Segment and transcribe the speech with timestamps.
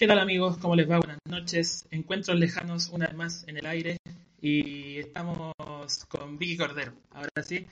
[0.00, 0.56] ¿Qué tal amigos?
[0.56, 0.96] ¿Cómo les va?
[0.96, 1.86] Buenas noches.
[1.90, 3.98] Encuentros lejanos una vez más en el aire
[4.40, 5.52] y estamos
[6.08, 6.94] con Vicky Cordero.
[7.10, 7.66] Ahora sí,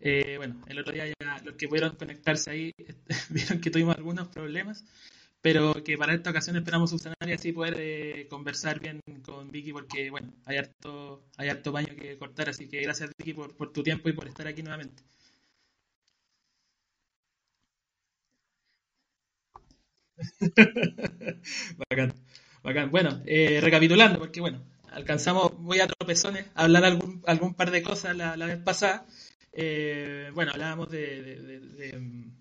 [0.00, 2.72] eh, bueno, el otro día ya los que pudieron conectarse ahí
[3.30, 4.84] vieron que tuvimos algunos problemas,
[5.40, 9.72] pero que para esta ocasión esperamos subsanar y así poder eh, conversar bien con Vicky
[9.72, 13.72] porque, bueno, hay harto, hay harto baño que cortar, así que gracias Vicky por, por
[13.72, 15.02] tu tiempo y por estar aquí nuevamente.
[21.88, 22.14] bacán,
[22.62, 22.90] bacán.
[22.90, 27.82] Bueno, eh, recapitulando, porque bueno, alcanzamos muy a tropezones a hablar algún, algún par de
[27.82, 29.06] cosas la, vez pasada.
[29.52, 32.32] Eh, bueno, hablábamos de, de, de, mm,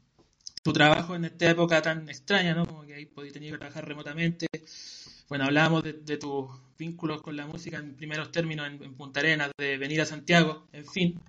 [0.63, 2.65] tu trabajo en esta época tan extraña, ¿no?
[2.65, 4.47] Como que ahí podías tener que trabajar remotamente.
[5.27, 9.51] Bueno, hablábamos de, tus vínculos con la música en primeros términos en, en Punta Arenas,
[9.57, 11.19] de venir a Santiago, en fin,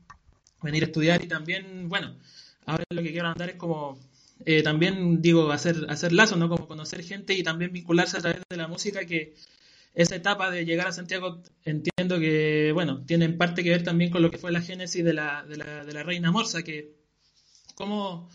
[0.63, 2.17] venir a estudiar y también, bueno,
[2.67, 3.99] ahora lo que quiero andar es como
[4.47, 6.49] eh, también digo hacer, hacer lazos, ¿no?
[6.49, 9.35] Como conocer gente y también vincularse a través de la música que
[9.95, 14.11] esa etapa de llegar a Santiago entiendo que, bueno, tiene en parte que ver también
[14.11, 16.95] con lo que fue la génesis de la, de la, de la Reina Morsa, que
[17.75, 18.31] cómo,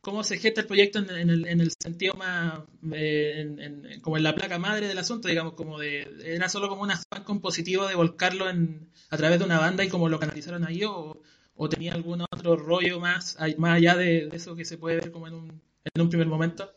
[0.00, 2.60] cómo se gesta el proyecto en, en, el, en el, sentido más,
[2.92, 6.82] eh, en, como en la placa madre del asunto, digamos, como de, era solo como
[6.82, 10.64] un afán compositivo de volcarlo en, a través de una banda y como lo canalizaron
[10.64, 11.20] ahí o
[11.56, 15.12] o tenía algún otro rollo más, más allá de, de, eso que se puede ver
[15.12, 15.62] como en un,
[15.94, 16.70] en un primer momento?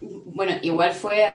[0.00, 1.34] Bueno, igual fue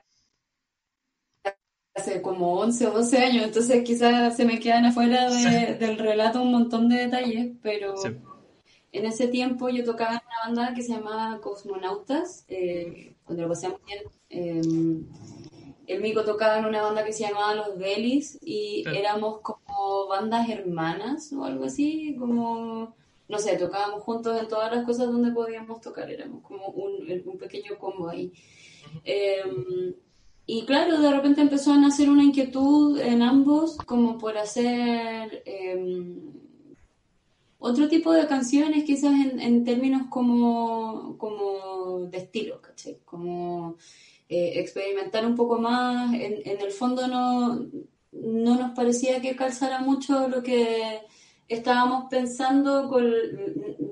[1.94, 5.74] hace como 11 o 12 años, entonces quizás se me quedan afuera de, sí.
[5.78, 8.08] del relato un montón de detalles, pero sí.
[8.92, 13.48] en ese tiempo yo tocaba en una banda que se llamaba Cosmonautas, eh, cuando lo
[13.50, 14.02] pasamos bien.
[14.30, 14.60] Eh,
[15.86, 18.96] el Mico tocaba en una banda que se llamaba Los Belis y sí.
[18.96, 22.94] éramos como bandas hermanas o algo así, como,
[23.28, 27.38] no sé, tocábamos juntos en todas las cosas donde podíamos tocar, éramos como un, un
[27.38, 28.26] pequeño combo ahí.
[28.26, 29.00] Uh -huh.
[29.04, 29.94] eh,
[30.46, 36.18] y claro, de repente empezó a nacer una inquietud en ambos como por hacer eh,
[37.58, 43.00] otro tipo de canciones, quizás en, en términos como, como de estilo, ¿caché?
[43.06, 43.78] Como
[44.34, 46.12] eh, experimentar un poco más.
[46.14, 47.66] En, en, el fondo no,
[48.12, 51.00] no nos parecía que calzara mucho lo que
[51.48, 53.04] estábamos pensando con,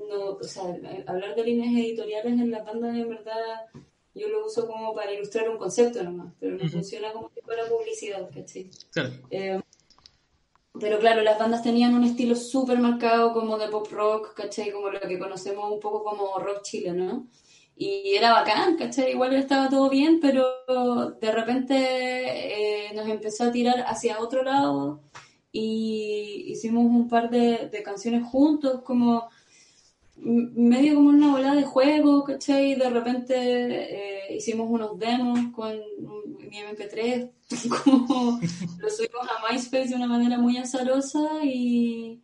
[0.09, 0.65] no, o sea,
[1.07, 3.69] hablar de líneas editoriales en la banda en verdad
[4.15, 6.73] yo lo uso como para ilustrar un concepto nomás, pero no uh -huh.
[6.73, 8.71] funciona como si fuera publicidad, ¿cachai?
[8.93, 9.11] Claro.
[9.31, 9.61] Eh,
[10.79, 14.71] pero claro, las bandas tenían un estilo súper marcado como de pop rock, ¿cachai?
[14.71, 17.27] Como lo que conocemos un poco como rock chileno, ¿no?
[17.77, 19.13] Y era bacán, ¿cachai?
[19.13, 20.45] Igual estaba todo bien, pero
[21.21, 21.75] de repente
[22.89, 25.01] eh, nos empezó a tirar hacia otro lado
[25.51, 29.29] y hicimos un par de, canciones juntos, como
[30.17, 32.75] medio como una bola de juego, ¿cachai?
[32.75, 35.77] De repente eh, hicimos unos demos con
[36.39, 37.31] mi MP3,
[37.85, 38.41] como
[38.79, 42.21] lo subimos a MySpace de una manera muy azarosa y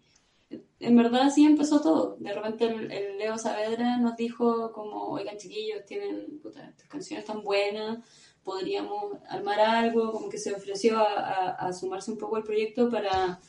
[0.81, 2.16] en verdad así empezó todo.
[2.21, 7.25] De repente el, el, Leo Saavedra nos dijo como, oigan chiquillos, tienen puta, estas canciones
[7.25, 7.99] tan buenas,
[8.44, 13.41] podríamos armar algo, como que se ofreció a, a, sumarse un poco al proyecto para,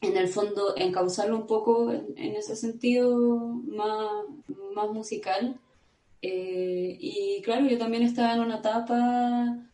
[0.00, 3.16] en el fondo, encauzarlo un poco en, en ese sentido
[3.66, 4.24] más,
[4.74, 5.60] más musical.
[6.22, 9.65] Eh, y claro, yo también estaba en una etapa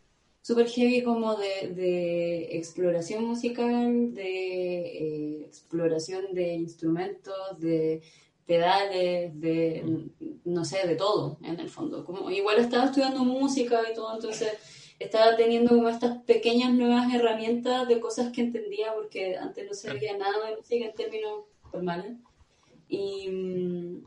[0.42, 8.02] super heavy como de, de exploración musical, de eh, exploración de instrumentos, de
[8.44, 10.10] pedales, de
[10.44, 12.04] no sé, de todo en el fondo.
[12.04, 14.50] Como igual estaba estudiando música y todo, entonces
[14.98, 20.16] estaba teniendo como estas pequeñas nuevas herramientas de cosas que entendía porque antes no sabía
[20.16, 22.16] nada de música en términos formales.
[22.88, 24.04] Y mmm,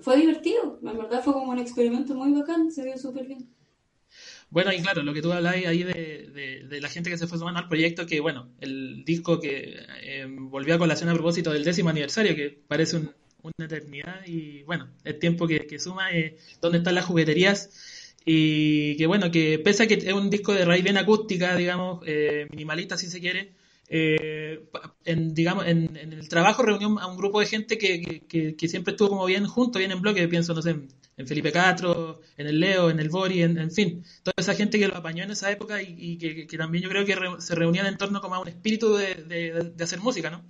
[0.00, 3.51] fue divertido, en verdad fue como un experimento muy bacán, se vio súper bien.
[4.52, 7.26] Bueno, y claro, lo que tú hablas ahí de, de, de, la gente que se
[7.26, 11.50] fue sumando al proyecto, que bueno, el disco que eh, volvió a colación a propósito
[11.52, 16.12] del décimo aniversario, que parece un, una eternidad, y bueno, el tiempo que, que suma,
[16.12, 17.70] eh, dónde están las jugueterías,
[18.26, 22.02] y que bueno, que pese a que es un disco de raíz bien acústica, digamos,
[22.06, 23.52] eh, minimalista si se quiere,
[23.88, 24.64] eh,
[25.06, 28.68] en, digamos, en, en, el trabajo reunió a un grupo de gente que, que, que,
[28.68, 30.76] siempre estuvo como bien junto, bien en bloque, pienso, no sé,
[31.22, 34.78] en Felipe Castro, en el Leo, en el Bori, en, en fin, toda esa gente
[34.78, 37.96] que lo apañó en esa época y, que, también yo creo que se reunían en
[37.96, 40.42] torno como a un espíritu de, hacer música, ¿no?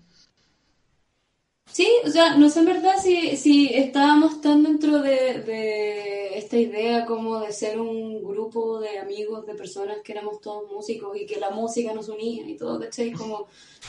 [1.71, 7.07] Sí, o sea, no sé en verdad si, estábamos tan dentro de, de, esta idea
[7.07, 11.41] como de ser un grupo de amigos, de personas que éramos todos músicos y que
[11.41, 13.13] la música nos unía y todo, ¿cachai?
[13.13, 13.47] Como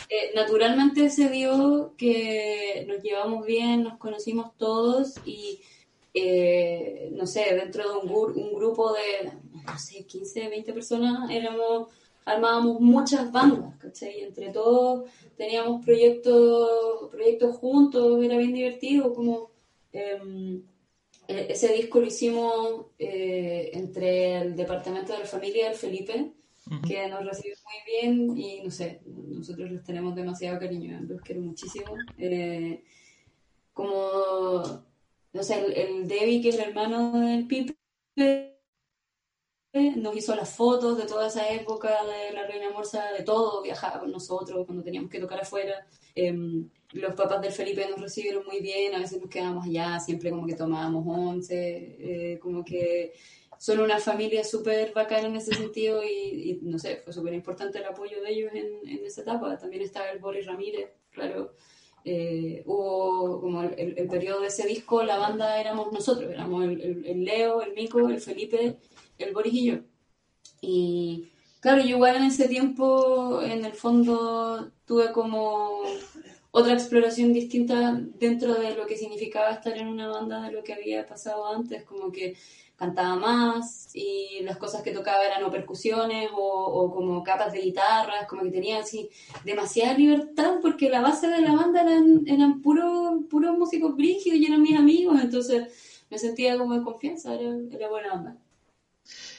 [0.09, 5.59] eh, naturalmente se dio que nos llevamos bien, nos conocimos todos y
[6.13, 9.31] eh, no sé, dentro de un, un, grupo de,
[9.65, 11.89] no sé, 15, 20 personas, éramos,
[12.25, 14.21] armábamos muchas bandas, ¿cachai?
[14.21, 19.51] Entre todos teníamos proyectos, proyectos juntos, era bien divertido, como
[19.92, 20.62] em,
[21.27, 26.33] e, ese disco lo hicimos eh, entre el departamento de la familia del Felipe,
[26.88, 31.42] que nos recibió muy bien y no sé, nosotros les tenemos demasiado cariño, los quiero
[31.42, 31.95] muchísimo.
[32.18, 32.83] Eh,
[33.74, 34.63] como,
[35.41, 37.75] sé, el, el Debbie, que es el hermano del Pipe,
[39.74, 44.01] nos hizo las fotos de toda esa época de la Reina Morsa, de todo, viajaba
[44.01, 45.88] con nosotros cuando teníamos que tocar afuera.
[46.13, 50.30] Em, los papás del Felipe nos recibieron muy bien, a veces nos quedábamos allá, siempre
[50.30, 53.13] como que tomábamos once, eh, como que
[53.57, 57.85] son una familia súper bacana en ese sentido y, no sé, fue súper importante el
[57.85, 59.57] apoyo de ellos en, en, esa etapa.
[59.57, 61.56] También estaba el Boris Ramírez, claro.
[62.05, 67.05] Eh, hubo como el, el, periodo de ese disco, la banda éramos nosotros, éramos el,
[67.05, 68.77] el Leo, el Mico, el Felipe
[69.17, 69.75] el Boris y yo.
[70.61, 75.81] Y claro, yo igual en ese tiempo, en el fondo, tuve como
[76.51, 80.73] otra exploración distinta dentro de lo que significaba estar en una banda de lo que
[80.73, 82.35] había pasado antes, como que
[82.75, 88.27] cantaba más y las cosas que tocaba eran o percusiones o, como capas de guitarras,
[88.27, 89.09] como que tenía así
[89.45, 94.45] demasiada libertad porque la base de la banda eran, eran puros puro músicos brígidos y
[94.45, 98.37] eran mis amigos, entonces me sentía como en confianza, era, era buena onda.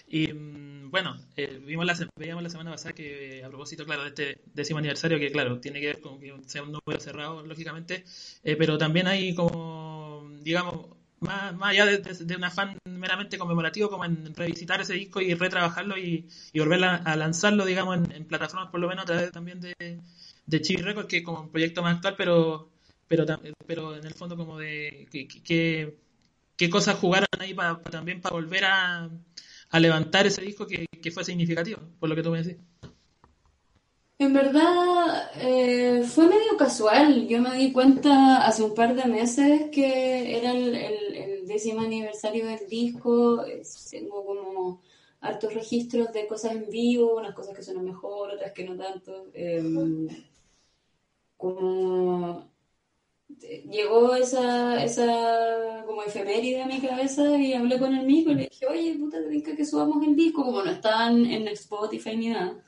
[0.06, 4.08] Y mm, bueno, eh, vimos la, veíamos la semana pasada que, a propósito, claro, de
[4.08, 8.04] este décimo aniversario, que claro, tiene que ver con que sea un número cerrado, lógicamente,
[8.44, 10.86] eh, pero también hay como, digamos,
[11.20, 15.96] más, más allá de, un afán meramente conmemorativo, como en revisitar ese disco y retrabajarlo
[15.99, 19.75] y, y volver a, lanzarlo, digamos, en, plataformas, por lo menos a través también de,
[20.46, 22.70] de Chibi Records, que es como un proyecto más actual, pero
[23.06, 23.26] pero
[23.66, 25.06] pero en el fondo como de
[26.56, 29.10] qué cosas jugaron ahí para también para volver a
[29.75, 32.62] a levantar ese disco que, fue significativo, por lo que tú me decís.
[34.25, 37.29] En verdad eh, fue medio casual.
[37.29, 42.67] Yo me di cuenta hace un par de meses que era el, décimo aniversario del
[42.67, 43.44] disco.
[43.91, 44.82] Tengo como
[45.21, 49.26] hartos registros de cosas en vivo, unas cosas que suenan mejor, otras que no tanto.
[49.35, 50.09] Em,
[51.37, 52.50] como
[53.70, 58.49] llegó esa, esa como efeméride a mi cabeza y hablé con el mismo y le
[58.49, 62.65] dije, oye, puta, te que subamos el disco, como no están en Spotify ni nada.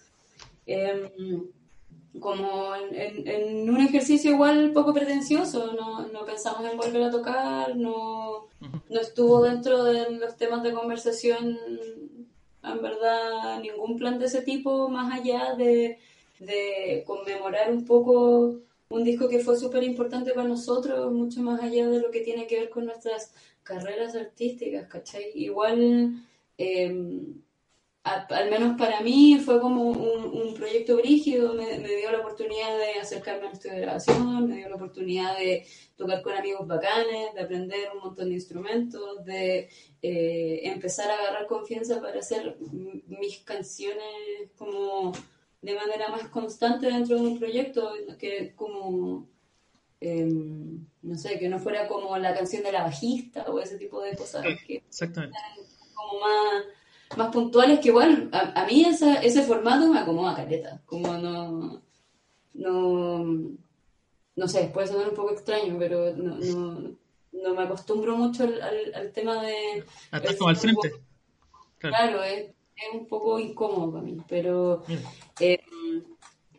[0.66, 1.46] Em,
[2.20, 7.76] como en, en, un ejercicio igual poco pretencioso, no, no, pensamos en volver a tocar,
[7.76, 8.48] no,
[8.88, 11.58] no estuvo dentro de los temas de conversación,
[12.62, 15.98] en verdad, ningún plan de ese tipo, más allá de,
[16.40, 18.56] de conmemorar un poco
[18.88, 22.46] un disco que fue súper importante para nosotros, mucho más allá de lo que tiene
[22.46, 23.32] que ver con nuestras
[23.62, 25.30] carreras artísticas, ¿cachai?
[25.34, 26.24] Igual,
[28.06, 33.49] al menos para mí, fue como un, proyecto brígido, me, dio la oportunidad de acercarme
[33.49, 35.67] al estudio de grabación, me dio la oportunidad de
[35.97, 39.69] tocar con amigos bacanes, de aprender un montón de instrumentos, de
[40.03, 42.56] eh, empezar a agarrar confianza para hacer
[43.08, 45.12] mis canciones como
[45.61, 49.29] de manera más constante dentro de un proyecto, que como,
[50.00, 54.00] em, no sé, que no fuera como la canción de la bajista o ese tipo
[54.00, 55.37] de cosas que Exactamente.
[55.94, 56.64] como más,
[57.16, 61.82] más puntuales, que igual a, mí esa, ese formato me acomoda caleta, como no,
[62.54, 63.25] no,
[64.34, 66.96] no sé, puede sonar un poco extraño, pero no, no,
[67.32, 68.60] no me acostumbro mucho al,
[68.94, 69.84] al, tema de...
[70.36, 70.92] Como al frente.
[71.78, 72.46] Claro, es,
[72.76, 74.82] es un poco incómodo para mí, pero
[75.40, 75.60] eh,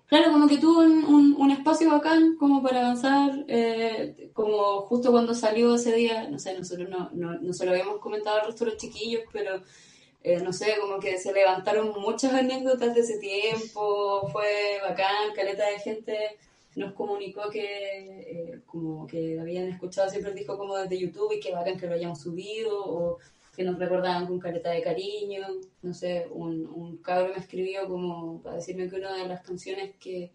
[0.08, 5.34] claro, como que tuvo un, un, espacio bacán como para avanzar, eh, como justo cuando
[5.34, 8.66] salió ese día, no sé, nosotros no, no, no se lo habíamos comentado al resto
[8.66, 9.62] de los chiquillos, pero
[10.24, 15.68] eh, no sé, como que se levantaron muchas anécdotas de ese tiempo, fue bacán, caleta
[15.68, 16.38] de gente
[16.76, 21.52] nos comunicó que como que habían escuchado siempre el disco como desde YouTube y que
[21.52, 23.18] bacán que lo hayamos subido o
[23.56, 25.48] que nos recordaban con careta de cariño.
[25.82, 29.96] No sé, un, un cabro me escribió como para decirme que una de las canciones
[30.00, 30.32] que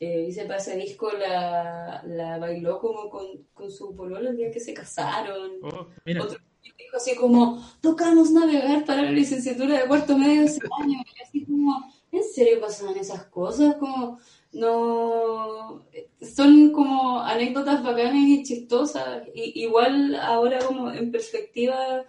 [0.00, 4.50] eh, hice para ese disco la, la bailó como con, con su pololo el día
[4.50, 5.52] que se casaron.
[5.62, 5.86] Oh,
[6.20, 10.98] Otro dijo así como, tocamos navegar para la licenciatura de cuarto medio de ese año.
[11.16, 13.76] Y así como, ¿en serio pasaban esas cosas?
[13.76, 14.18] Como,
[14.52, 15.82] no
[16.20, 22.04] son como anécdotas bacanas y chistosas y, igual ahora como en perspectiva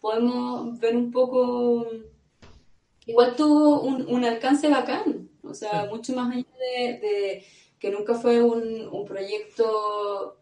[0.00, 1.86] podemos ver un poco,
[3.06, 7.44] igual tuvo un, alcance bacán, o sea, mucho más allá de,
[7.78, 10.38] que nunca fue un, proyecto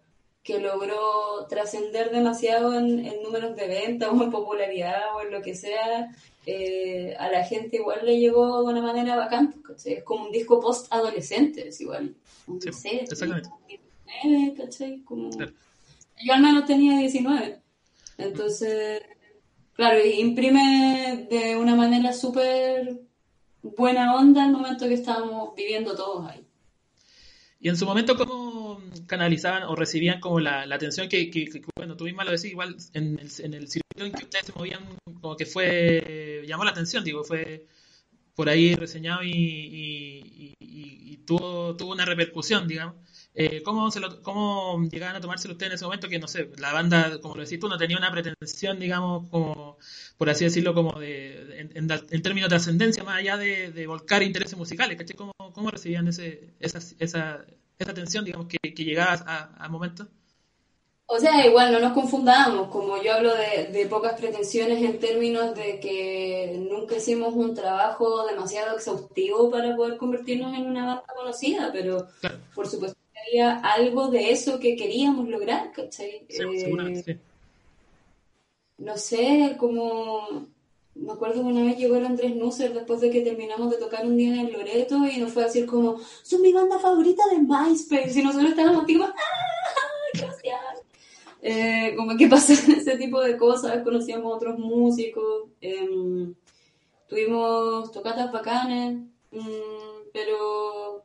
[0.49, 5.55] que logró trascender demasiado en, números de venta o en popularidad o en lo que
[5.55, 6.11] sea,
[6.47, 9.55] eh, a la gente igual le llegó de una manera bacán.
[9.85, 12.15] Es como un disco post-adolescente, es igual.
[12.73, 13.51] Sí, exactamente.
[15.05, 15.29] Como...
[15.29, 17.61] Yo al menos tenía 19.
[18.17, 19.03] Entonces,
[19.75, 23.03] claro, imprime de una manera súper
[23.63, 26.43] buena onda el momento que estábamos viviendo todos ahí.
[27.61, 28.38] Y en su momento, ¿cómo
[29.09, 31.31] canalizaban o recibían como la, atención que,
[31.77, 34.85] bueno, tú lo decís, igual en el, en el circuito en que ustedes se movían,
[35.21, 37.67] como que fue, llamó la atención, digo, fue
[38.37, 42.97] por ahí reseñado y, y tuvo, tuvo una repercusión, digamos.
[43.35, 46.09] Eh, ¿cómo, se lo, ¿Cómo llegaban a tomárselo ustedes en ese momento?
[46.09, 49.79] Que no sé, la banda, como lo decís tú, no tenía una pretensión, digamos, como,
[50.17, 54.97] por así decirlo, como de, en, términos de ascendencia, más allá de, volcar intereses musicales,
[54.99, 55.17] ¿cachai?
[55.17, 57.47] ¿Cómo, cómo recibían ese, esa, esa,
[57.79, 60.07] esa atención, digamos, que, que llegaba a, a momentos?
[61.11, 65.55] O sea, igual no nos confundamos, como yo hablo de, de, pocas pretensiones en términos
[65.55, 71.71] de que nunca hicimos un trabajo demasiado exhaustivo para poder convertirnos en una banda conocida,
[71.73, 72.07] pero
[72.55, 72.99] por supuesto
[73.63, 76.27] algo de eso que queríamos lograr, ¿cachai?
[76.29, 77.19] Eh,
[78.79, 80.47] no sé, como...
[80.99, 84.05] Me acuerdo que una vez llegó el Andrés Nusser después de que terminamos de tocar
[84.05, 87.23] un día en el Loreto y nos fue a decir como, son mi banda favorita
[87.31, 89.15] de MySpace y nosotros estábamos tipo, ¡ah!
[90.15, 90.61] Gracias.
[91.41, 96.35] Eh, como que pasan ese tipo de cosas, conocíamos a otros músicos, em,
[97.09, 98.99] tuvimos tocatas bacanes,
[99.31, 101.05] mm, pero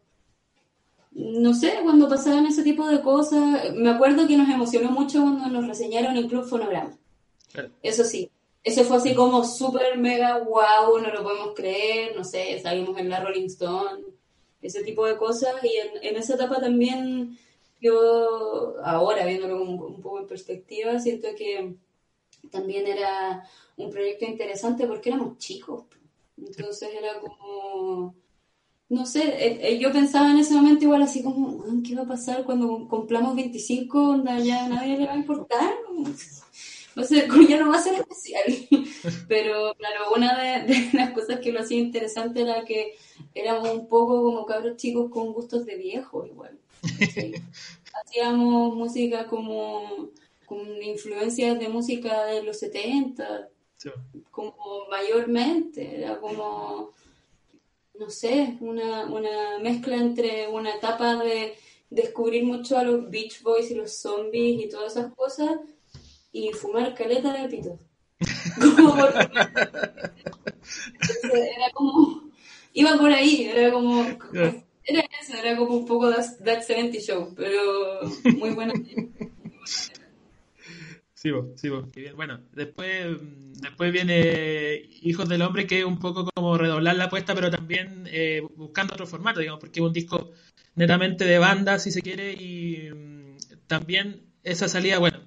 [1.12, 5.47] no sé, cuando pasaban ese tipo de cosas, me acuerdo que nos emocionó mucho cuando
[5.47, 6.97] nos reseñaron el Club Fonograma.
[7.83, 8.31] Eso sí,
[8.63, 13.10] eso fue así como súper mega wow, no lo podemos creer, no sé, salimos en
[13.10, 14.03] la Rolling Stone,
[14.62, 15.55] ese tipo de cosas.
[15.63, 17.38] Y en, esa etapa también,
[17.82, 21.75] yo ahora viéndolo un, un poco en perspectiva, siento que
[22.51, 25.84] también era un proyecto interesante porque éramos chicos.
[26.38, 28.15] Entonces era como
[28.93, 32.08] no sé, eh, eh, yo pensaba en ese momento igual así como, ¿qué va a
[32.08, 34.10] pasar cuando cumplamos 25?
[34.10, 35.74] Onda, ya nadie le va a importar.
[37.07, 38.43] Sé, ya no va a ser especial.
[39.27, 42.95] Pero claro, una de, las cosas que lo hacía interesante era que
[43.33, 46.57] éramos un poco como cabros chicos con gustos de viejo igual.
[47.93, 50.09] Hacíamos música como
[50.45, 53.50] con influencias de música de los 70,
[54.29, 56.91] como mayormente, era como
[57.97, 61.55] no sé, una, una mezcla entre una etapa de
[61.89, 65.59] descubrir mucho a los Beach Boys y los zombies y todas esas cosas
[66.33, 67.79] y fumar caleta de pito.
[71.33, 72.31] era como,
[72.73, 74.03] iba por ahí, era como,
[74.83, 78.01] era eso, era como un poco That, that 70 Show, pero
[78.37, 78.73] muy buena.
[81.13, 81.69] Sí, sí,
[82.17, 83.17] Bueno, después,
[83.61, 88.09] después viene Hijos del Hombre, que es un poco como redoblar la apuesta, pero también
[88.11, 90.31] eh, buscando otro formato, digamos, porque es un disco
[90.75, 93.37] netamente de banda, si se quiere, y mm,
[93.67, 95.19] también esa salida, bueno,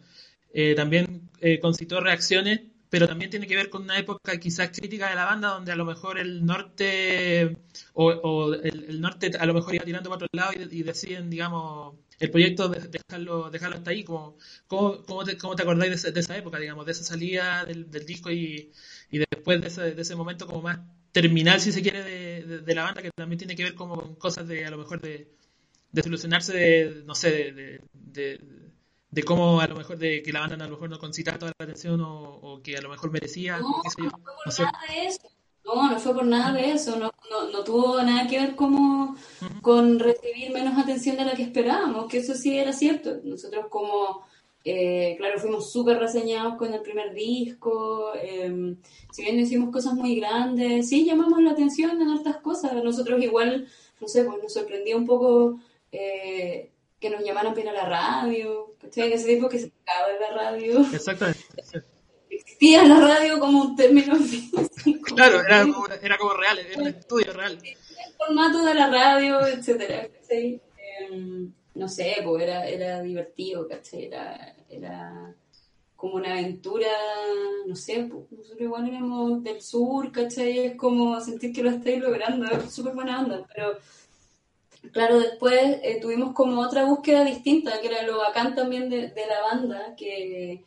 [0.59, 5.11] eh, también eh, concitó reacciones, pero también tiene que ver con una época quizás crítica
[5.11, 7.59] de la banda, donde a lo mejor el norte,
[7.93, 12.31] o, el, norte a lo mejor iba tirando para otro lado y deciden, digamos, el
[12.31, 16.39] proyecto de dejarlo, dejarlo hasta ahí, como, ¿cómo, cómo, te, cómo te acordáis de, esa
[16.39, 18.73] época, digamos, de esa salida del, disco y,
[19.11, 20.79] y después de ese, de ese momento como más
[21.13, 24.15] terminal, si se quiere, de, de, la banda, que también tiene que ver como con
[24.15, 25.29] cosas de, a lo mejor, de,
[25.93, 27.53] de solucionarse, de, no sé,
[27.93, 28.41] de,
[29.11, 31.39] de, de, cómo a lo mejor de que la banda a lo mejor no concita
[31.39, 34.11] toda la atención o, o que a lo mejor merecía, no, qué sé yo,
[34.45, 34.65] no, sé.
[35.67, 39.17] No, no fue por nada de eso, no, no, no tuvo nada que ver como
[39.63, 43.17] con recibir menos atención de la que esperábamos, que eso sí era cierto.
[43.25, 44.25] Nosotros como,
[44.65, 48.77] eh, claro, fuimos súper reseñados con el primer disco, em,
[49.11, 52.73] si bien hicimos cosas muy grandes, sí llamamos la atención en otras cosas.
[52.85, 53.67] Nosotros igual,
[54.01, 55.59] no sé, pues nos sorprendía un poco
[55.91, 60.31] eh, que nos llamaran para la radio, en ese tiempo que se acaba de la
[60.31, 60.87] radio.
[60.93, 61.45] Exactamente
[62.37, 64.65] existía la radio como un término físico.
[65.15, 67.59] Claro, era como, era como real, era un estudio real.
[67.63, 70.09] El formato de la radio, etcétera.
[70.29, 74.07] Em, no sé, pues era, era divertido, ¿cachai?
[74.07, 75.35] Era, era
[75.95, 76.89] como una aventura,
[77.67, 80.59] no sé, pues nosotros igual éramos del sur, ¿cachai?
[80.67, 83.79] Es como sentir que lo estáis logrando, es súper buena onda, pero
[84.93, 89.41] claro, después eh, tuvimos como otra búsqueda distinta, que era lo bacán también de, la
[89.43, 90.65] banda, que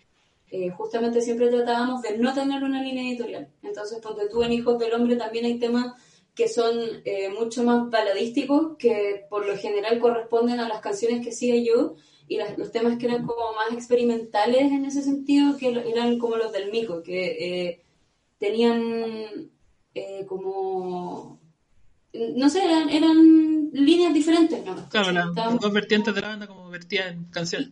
[0.52, 3.50] eh, justamente siempre tratábamos de no tener una línea editorial.
[3.64, 5.94] Entonces, cuando tú en Hijos del Hombre también hay temas
[6.36, 6.74] que son
[7.06, 11.96] eh, mucho más baladísticos, que por lo general corresponden a las canciones que sigue yo,
[12.28, 16.52] y los temas que eran como más experimentales en ese sentido, que eran como los
[16.52, 17.82] del Mico, que eh,
[18.38, 19.52] tenían
[20.28, 21.39] como,
[22.14, 24.90] no sé, eran, líneas diferentes, ¿no?
[24.90, 27.70] Claro, las dos vertientes de la banda como vertían canciones.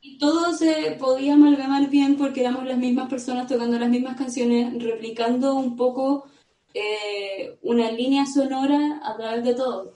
[0.00, 4.82] Y, todo se podía amalgamar bien porque éramos las mismas personas tocando las mismas canciones,
[4.82, 6.26] replicando un poco
[6.72, 9.92] eh, una línea sonora a través de todo.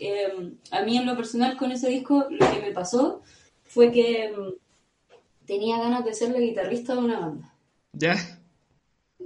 [0.72, 3.22] a mí en lo personal con ese disco lo que me pasó
[3.64, 7.54] fue que mm, tenía ganas de ser la guitarrista de una banda.
[7.92, 8.39] ¿Ya?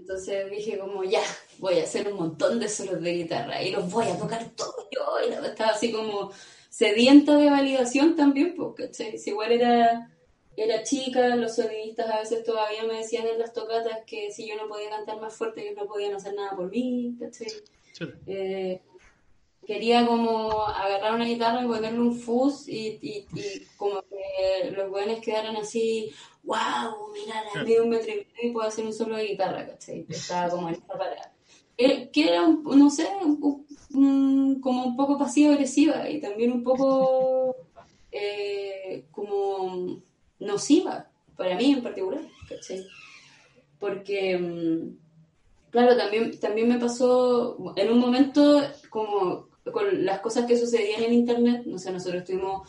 [0.05, 1.23] Entonces dije como, ya,
[1.59, 4.87] voy a hacer un montón de solos de guitarra y los voy a tocar todos
[4.95, 5.01] yo.
[5.27, 6.31] Y estaba así como
[6.69, 10.15] sedienta de validación también, porque si igual era,
[10.59, 14.57] era chica, los sonidistas a veces todavía me decían en las tocatas que si yo
[14.57, 17.49] no podía cantar más fuerte, ellos no podían hacer nada por mí, ¿cachai?
[18.27, 18.83] Eh,
[19.67, 23.27] quería como agarrar una guitarra y ponerle un fuzz y, y,
[23.79, 26.13] como que los buenos quedaran así,
[26.45, 29.67] wow, mira, la de un metro y medio y puedo hacer un solo de guitarra,
[29.67, 30.07] ¿cachai?
[30.09, 31.33] Estaba como en esta parada.
[31.77, 33.09] Que era, no sé,
[33.91, 37.57] como un poco pasivo-agresiva y también un poco
[38.13, 40.01] eh, como
[40.39, 42.87] nociva, para mí en particular, ¿cachai?
[43.79, 50.59] Porque, mm, claro, también, también me pasó en un momento como con las cosas que
[50.59, 52.69] sucedían en Internet, no sé, nosotros estuvimos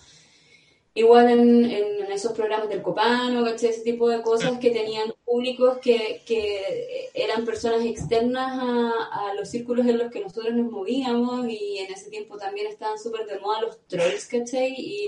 [0.95, 3.69] igual en, en esos programas del Copano, ¿cachai?
[3.69, 9.49] Ese tipo de cosas que tenían públicos que, que eran personas externas a, a, los
[9.49, 13.39] círculos en los que nosotros nos movíamos y en ese tiempo también estaban súper de
[13.39, 14.73] moda los trolls, ¿cachai?
[14.75, 15.07] Y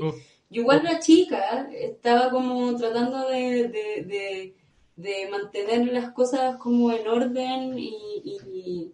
[0.50, 4.56] yo igual la chica estaba como tratando de, de, de,
[4.98, 8.92] de mantener las cosas como en orden y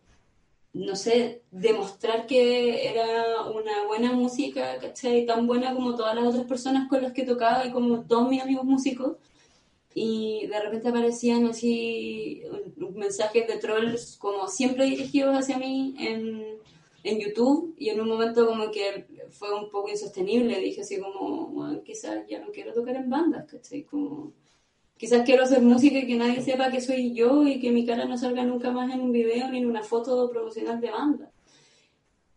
[0.73, 5.25] no sé, demostrar que era una buena música, ¿cachai?
[5.25, 8.41] Tan buena como todas las otras personas con las que tocaba y como todos mis
[8.41, 9.17] amigos músicos.
[9.93, 12.41] Y de repente aparecían así
[12.95, 16.57] mensajes de trolls como siempre dirigidos hacia mí en,
[17.03, 20.59] en YouTube y en un momento como que fue un poco insostenible.
[20.59, 23.83] Dije así como, bueno, quizás ya no quiero tocar en bandas, ¿cachai?
[23.83, 24.33] Como
[25.03, 28.05] Quizás quiero hacer música y que nadie sepa que soy yo y que mi cara
[28.05, 31.29] no salga nunca más en un video ni en una foto promocional de banda.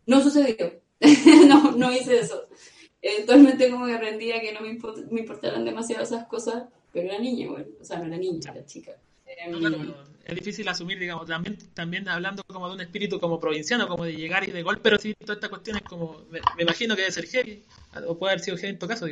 [0.04, 0.72] No sucedió.
[1.46, 2.48] no, no hice eso.
[3.00, 4.76] Eventualmente como que aprendí a que no me,
[5.12, 7.68] me importaran demasiado esas cosas, pero era niña, bueno.
[7.80, 8.98] O sea, no era niña, era chica.
[10.26, 14.16] Es difícil asumir, digamos, también, también hablando como de un espíritu como provinciano, como de
[14.16, 17.12] llegar y de golpe, pero sí, toda esta cuestión es como, me, imagino que debe
[17.12, 17.62] ser heavy,
[18.08, 19.06] o puede haber sido heavy en tu caso.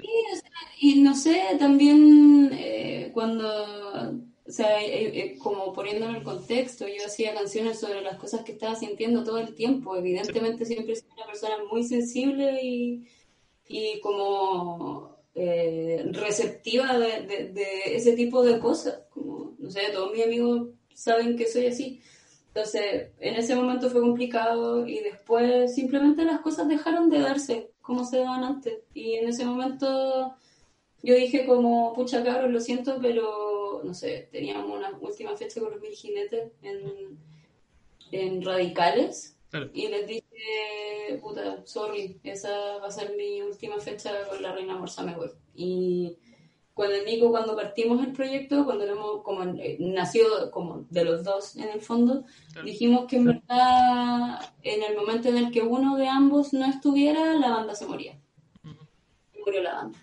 [0.81, 7.07] y no sé, también eh, cuando, o sea, eh, eh, como poniéndolo en contexto, yo
[7.07, 11.27] hacía canciones sobre las cosas que estaba sintiendo todo el tiempo, evidentemente siempre soy una
[11.27, 13.07] persona muy sensible y,
[13.69, 20.69] y como receptiva de, de, ese tipo de cosas, como, no sé, todos mis amigos
[20.93, 22.01] saben que soy así.
[22.49, 28.05] Entonces, en ese momento fue complicado y después simplemente las cosas dejaron de darse como
[28.05, 28.75] se daban antes.
[28.93, 30.37] Y en ese momento
[31.03, 35.73] yo dije como, pucha cabros, lo siento, pero no sé, teníamos una última fecha con
[35.73, 37.19] los mil jinetes en,
[38.13, 39.37] en Radicales.
[39.73, 44.77] Y les dije, puta, sorry, esa va a ser mi última fecha con la Reina
[44.77, 45.31] Morsa, me voy.
[45.55, 46.17] Y
[46.75, 51.23] con el Nico cuando partimos el proyecto, cuando éramos, como eh, nació como de los
[51.23, 52.25] dos en el fondo,
[52.65, 57.35] dijimos que en verdad en el momento en el que uno de ambos no estuviera,
[57.35, 58.19] la banda se moría.
[59.33, 59.99] Y murió la banda.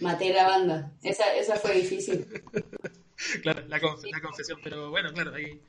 [0.00, 0.92] Maté la banda.
[1.02, 2.26] Esa, esa fue difícil.
[3.42, 5.60] claro, la, la confesión, pero bueno, claro, ahí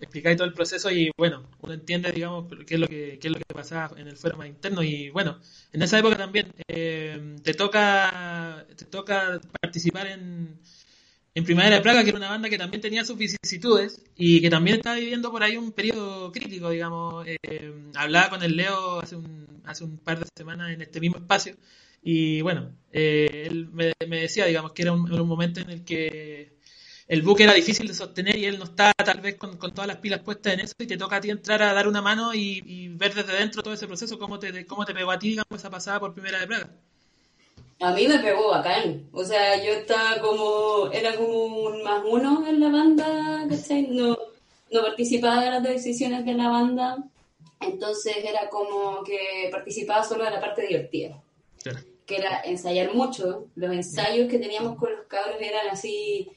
[0.00, 3.32] explicáis todo el proceso y bueno, uno entiende, digamos, qué es lo que, qué es
[3.32, 5.38] lo que pasaba en el fuero más interno y bueno,
[5.72, 10.58] en esa época también eh, te toca te toca participar en,
[11.34, 14.50] en Primavera de Praga, que era una banda que también tenía sus vicisitudes y que
[14.50, 17.26] también estaba viviendo por ahí un periodo crítico, digamos.
[17.26, 21.18] Eh, hablaba con el Leo hace un, hace un par de semanas en este mismo
[21.18, 21.56] espacio
[22.02, 25.84] y bueno, eh, él me, me, decía, digamos, que era un, un momento en el
[25.84, 26.57] que
[27.08, 29.96] el buque era difícil de sostener y él no está tal vez con, todas las
[29.96, 32.88] pilas puestas en eso y te toca a ti entrar a dar una mano y,
[32.88, 35.70] ver desde dentro todo ese proceso, cómo te, cómo te pegó a ti, digamos, esa
[35.70, 36.70] pasada por primera de Praga.
[37.80, 42.46] A mí me pegó bacán, o sea, yo estaba como, era como un más uno
[42.46, 43.86] en la banda, ¿cachai?
[43.86, 44.18] No,
[44.70, 46.98] no participaba de las decisiones de la banda,
[47.60, 51.22] entonces era como que participaba solo de la parte divertida.
[52.04, 56.30] Que era ensayar mucho, los ensayos que teníamos con los cabros eran así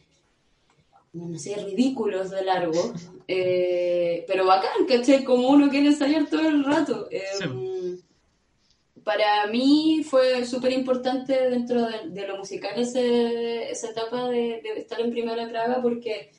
[1.13, 2.93] no sé, ridículos de largo,
[3.28, 5.24] eh, pero bacán, ¿cachai?
[5.24, 7.08] Como uno quiere ensayar todo el rato.
[7.12, 8.00] Em,
[9.04, 15.12] para mí fue súper importante dentro de, lo musical ese, esa etapa de, estar en
[15.12, 16.32] Primera Praga porque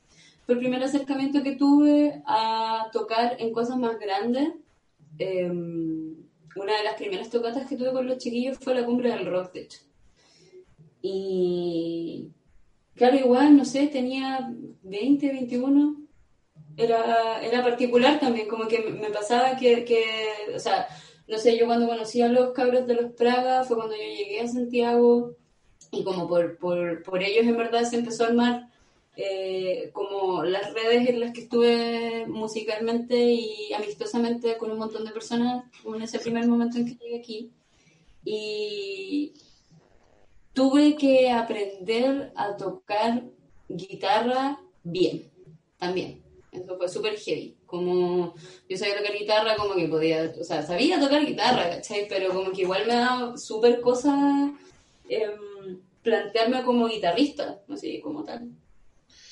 [0.47, 4.51] fue el primer acercamiento que tuve a tocar en cosas más grandes.
[5.19, 6.17] Em,
[6.57, 9.53] una de las primeras tocatas que tuve con los chiquillos fue la cumbre del rock,
[9.53, 9.81] de hecho.
[11.03, 12.29] Y
[12.95, 14.51] claro, igual, no sé, tenía
[14.83, 15.97] 20, 21.
[16.77, 20.05] Era, era particular también, como que me pasaba que, que
[20.55, 20.89] o sea,
[21.29, 24.41] no sé, yo cuando conocí a los cabros de los Praga fue cuando yo llegué
[24.41, 25.37] a Santiago
[25.91, 28.69] y como por, por, por ellos en verdad se empezó a armar
[29.17, 35.11] eh, como las redes en las que estuve musicalmente y amistosamente con un montón de
[35.11, 37.51] personas en ese primer momento en que llegué aquí.
[38.25, 39.35] Y
[40.53, 43.23] tuve que aprender a tocar
[43.69, 45.31] guitarra bien,
[45.79, 46.23] también.
[46.53, 47.57] Eso fue súper heavy.
[47.65, 48.35] Como
[48.69, 52.07] yo sabía tocar guitarra, como que podía, o sea, sabía tocar guitarra, ¿cachai?
[52.09, 54.53] Pero como que igual me daba súper cosa
[55.09, 58.51] em, plantearme como guitarrista, así como tal.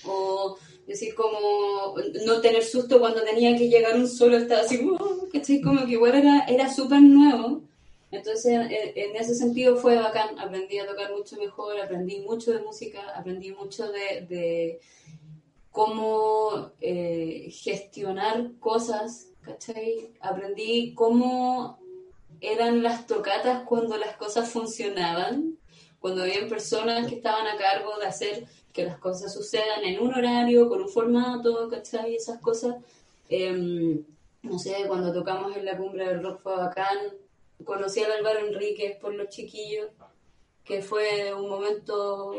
[0.06, 0.56] O
[0.86, 4.80] decir como no tener susto cuando tenía que llegar un solo, estaba así,
[5.30, 5.60] ¿cachai?
[5.60, 7.62] Como que igual era, era súper nuevo.
[8.10, 13.00] Entonces, en, ese sentido fue bacán, aprendí a tocar mucho mejor, aprendí mucho de música,
[13.14, 14.80] aprendí mucho de
[15.70, 20.10] cómo eh, gestionar cosas, ¿cachai?
[20.20, 21.78] Aprendí cómo
[22.40, 25.58] eran las tocatas cuando las cosas funcionaban,
[26.00, 30.14] cuando había personas que estaban a cargo de hacer que las cosas sucedan en un
[30.14, 32.14] horario, con un formato, ¿cachai?
[32.14, 32.76] Esas cosas.
[33.28, 34.04] Em,
[34.42, 36.98] no sé, cuando tocamos en la cumbre del rock fue bacán.
[37.64, 39.88] Conocí a Álvaro Enríquez por los chiquillos,
[40.64, 42.34] que fue un momento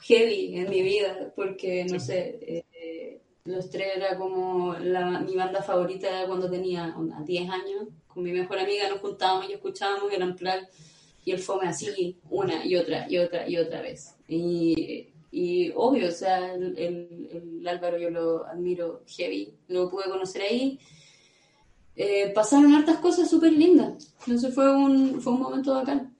[0.00, 5.62] heavy en mi vida, porque, no sé, eh, Los Tres era como la, mi banda
[5.62, 7.88] favorita cuando tenía 10 años.
[8.06, 10.66] Con mi mejor amiga nos juntábamos y escuchábamos el plan
[11.24, 14.16] y el fome así, una y otra y otra y otra vez.
[14.28, 20.42] Y, y obvio, o sea, el, el, Álvaro yo lo admiro heavy, lo pude conocer
[20.42, 20.78] ahí.
[22.00, 24.14] Eh, pasaron hartas cosas súper lindas.
[24.20, 26.14] Entonces fue un, fue un momento bacán.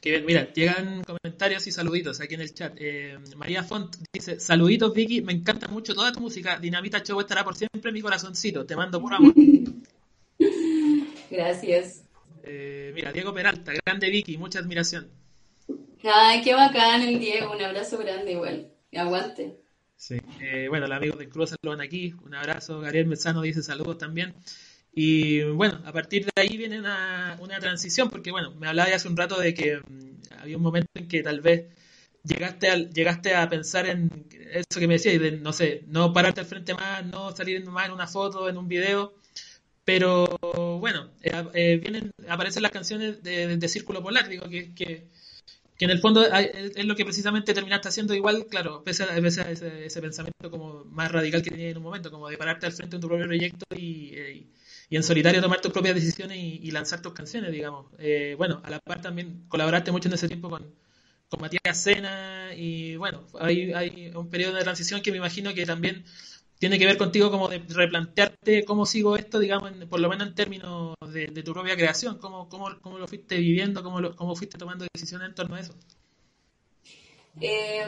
[0.00, 2.72] Que mira, llegan comentarios y saluditos aquí en el chat.
[2.76, 6.58] Eh, María Font dice, saluditos Vicky, me encanta mucho toda tu música.
[6.58, 8.66] Dinamita Show estará por siempre en mi corazoncito.
[8.66, 9.32] Te mando por amor.
[11.30, 12.02] Gracias.
[12.42, 15.08] Eh, mira, Diego Peralta, grande Vicky, mucha admiración.
[16.02, 18.72] Ay, qué bacán el Diego, un abrazo grande igual.
[18.92, 19.60] Aguante.
[19.98, 22.80] Sí, eh, bueno, los amigos de Cruz saludan aquí, un abrazo.
[22.80, 24.32] Gabriel Mezzano dice saludos también.
[24.92, 29.16] Y bueno, a partir de ahí viene una, transición, porque bueno, me hablaba hace un
[29.16, 31.66] rato de que mm, había un momento en que tal vez
[32.22, 34.08] llegaste a, llegaste a pensar en
[34.52, 37.86] eso que me decías, de no sé, no pararte al frente más, no salir más
[37.86, 39.14] en una foto, en un video,
[39.84, 40.26] pero
[40.80, 45.08] bueno, eh, eh, vienen, aparecen las canciones de, Círculo Polar, digo que, que,
[45.84, 50.50] en el fondo es lo que precisamente terminaste haciendo igual, claro, pese a, ese, pensamiento
[50.50, 53.08] como más radical que tenía en un momento, como de pararte al frente de tu
[53.08, 54.46] propio proyecto y eh,
[54.90, 57.86] y en solitario tomar tus propias decisiones y, lanzar tus canciones, digamos.
[57.98, 60.74] Eh, bueno, a la par también colaboraste mucho en ese tiempo con,
[61.28, 65.66] con Matías Sena y bueno, hay, hay un periodo de transición que me imagino que
[65.66, 66.04] también
[66.58, 70.34] tiene que ver contigo como de replantearte cómo sigo esto, digamos, por lo menos en
[70.34, 74.86] términos de, tu propia creación, cómo, cómo, cómo, lo fuiste viviendo, cómo, cómo fuiste tomando
[74.92, 75.74] decisiones en torno a eso.
[77.40, 77.86] Eh,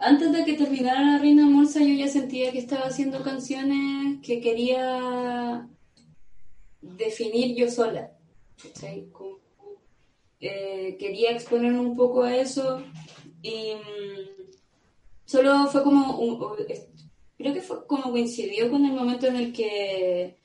[0.00, 4.40] antes de que terminara la Reina Morsa yo ya sentía que estaba haciendo canciones que
[4.40, 5.68] quería
[6.80, 8.10] definir yo sola.
[10.40, 12.82] Eh, quería exponerme un poco a eso
[13.42, 14.52] y mm,
[15.24, 16.56] solo fue como,
[17.38, 20.41] creo que fue como coincidió con el momento en el que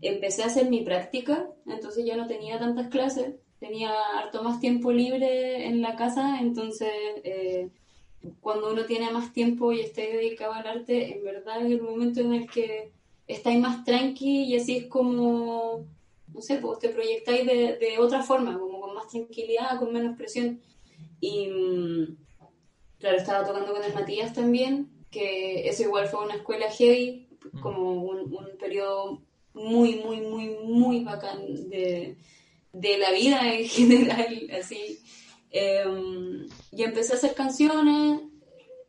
[0.00, 4.92] empecé a hacer mi práctica, entonces ya no tenía tantas clases, tenía harto más tiempo
[4.92, 6.90] libre en la casa, entonces...
[7.24, 7.70] Eh,
[8.40, 12.20] cuando uno tiene más tiempo y está dedicado al arte, en verdad es el momento
[12.20, 12.90] en el que
[13.26, 15.84] estáis más tranqui y así es como,
[16.32, 20.16] no sé, pues te proyectáis de, de otra forma, como con más tranquilidad, con menos
[20.16, 20.60] presión.
[21.20, 22.16] Y mm,
[22.98, 27.28] claro, estaba tocando con el Matías también, que eso igual fue una escuela heavy,
[27.62, 29.22] como un, un periodo
[29.58, 32.16] muy, muy, muy, muy bacán de,
[32.72, 35.00] de la vida en general, así.
[35.50, 38.20] Em, y empecé a hacer canciones,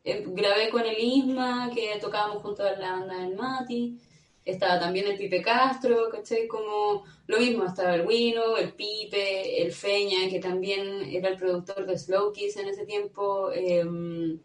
[0.04, 3.98] eh, grabé con el Isma, que tocábamos junto a la banda del Mati,
[4.44, 6.46] estaba también el Pipe Castro, ¿cachai?
[6.48, 11.86] Como lo mismo, estaba el Wino, el Pipe, el Feña, que también era el productor
[11.86, 13.50] de Slow Kiss en ese tiempo.
[13.52, 14.40] Em,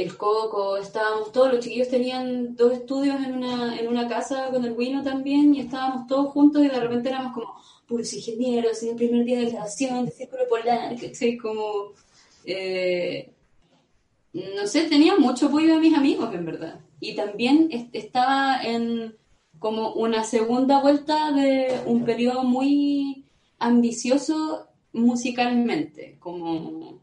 [0.00, 4.64] el Coco, estábamos todos, los chiquillos tenían dos estudios en una, en una casa con
[4.64, 7.54] el Wino también y estábamos todos juntos y de repente éramos como
[7.86, 11.92] puros ingenieros en el primer día de grabación de Círculo Polar, que como...
[12.44, 13.32] Eh,
[14.32, 16.80] no sé, tenía mucho apoyo de mis amigos, en verdad.
[17.00, 19.16] Y también estaba en
[19.58, 23.24] como una segunda vuelta de un periodo muy
[23.58, 27.00] ambicioso musicalmente, como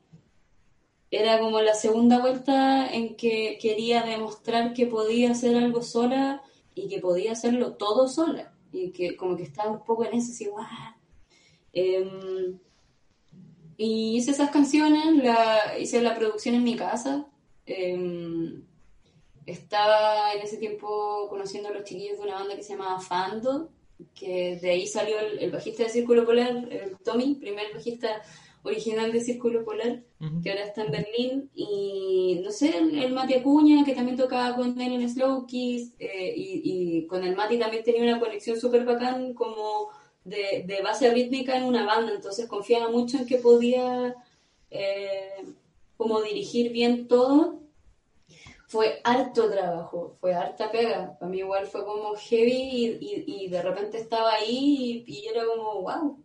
[1.15, 6.41] era como la segunda vuelta en que quería demostrar que podía hacer algo sola
[6.73, 10.31] y que podía hacerlo todo sola y que como que estaba un poco en eso
[10.31, 10.49] así,
[11.73, 12.59] em,
[13.77, 15.03] y hice esas canciones,
[15.79, 17.25] hice la producción en mi casa.
[17.65, 18.63] Em,
[19.45, 23.69] estaba en ese tiempo conociendo a los chiquillos de una banda que se llamaba Fando,
[24.13, 28.21] que de ahí salió el, bajista de Círculo Polar, el Tommy, primer bajista
[28.65, 30.03] original de Círculo Polar,
[30.41, 34.79] que ahora está en Berlín, y no sé, el, Mati Acuña, que también tocaba con
[34.81, 39.33] él en Slow Kiss, eh, y, con el Mati también tenía una conexión súper bacán
[39.33, 39.89] como
[40.23, 44.15] de, de, base rítmica en una banda, entonces confiaba mucho en que podía
[44.71, 45.45] eh,
[45.97, 47.65] como dirigir bien todo
[48.67, 51.17] fue harto trabajo, fue harta pega.
[51.17, 56.24] Para mí igual fue como heavy y, de repente estaba ahí y, era como, wow.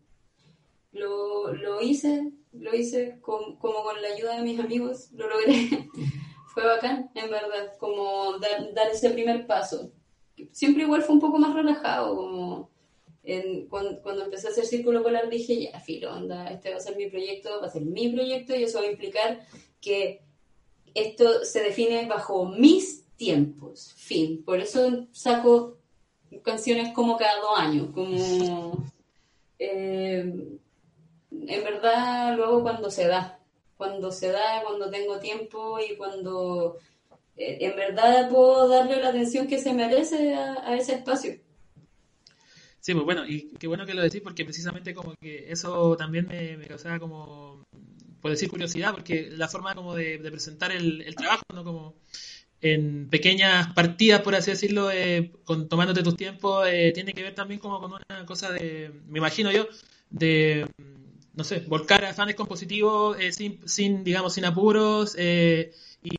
[0.92, 5.88] Lo, hice, lo hice como con la ayuda de mis amigos, lo logré.
[6.53, 9.92] fue bacán, en verdad, como dar, ese primer paso.
[10.53, 12.70] Siempre igual fue un poco más relajado, como
[13.68, 16.96] cuando, cuando, empecé a hacer círculo polar dije, ya, filo, onda, este va a ser
[16.96, 19.46] mi proyecto, va a ser mi proyecto y eso va a implicar
[19.81, 20.22] que
[20.94, 24.42] esto se define bajo mis tiempos, fin.
[24.42, 25.76] Por eso saco
[26.42, 28.85] canciones como cada dos años, como...
[29.62, 30.59] Eh,
[31.50, 33.38] en verdad, luego cuando se da,
[33.76, 36.78] cuando se da, cuando tengo tiempo y cuando
[37.36, 41.34] eh, en verdad puedo darle la atención que se merece a, ese espacio.
[42.80, 46.28] Sí, pues bueno, y qué bueno que lo decís porque precisamente como que eso también
[46.28, 47.64] me, causaba como
[48.20, 51.64] por decir curiosidad, porque la forma como de, presentar el, trabajo, ¿no?
[51.64, 51.94] Como
[52.60, 57.34] en pequeñas partidas, por así decirlo, eh, con, tomándote tus tiempos, eh, tiene que ver
[57.34, 59.66] también como con una cosa de, me imagino yo,
[60.10, 60.66] de,
[61.35, 65.71] no sé, volcar a fans compositivos eh, sin, digamos, sin apuros y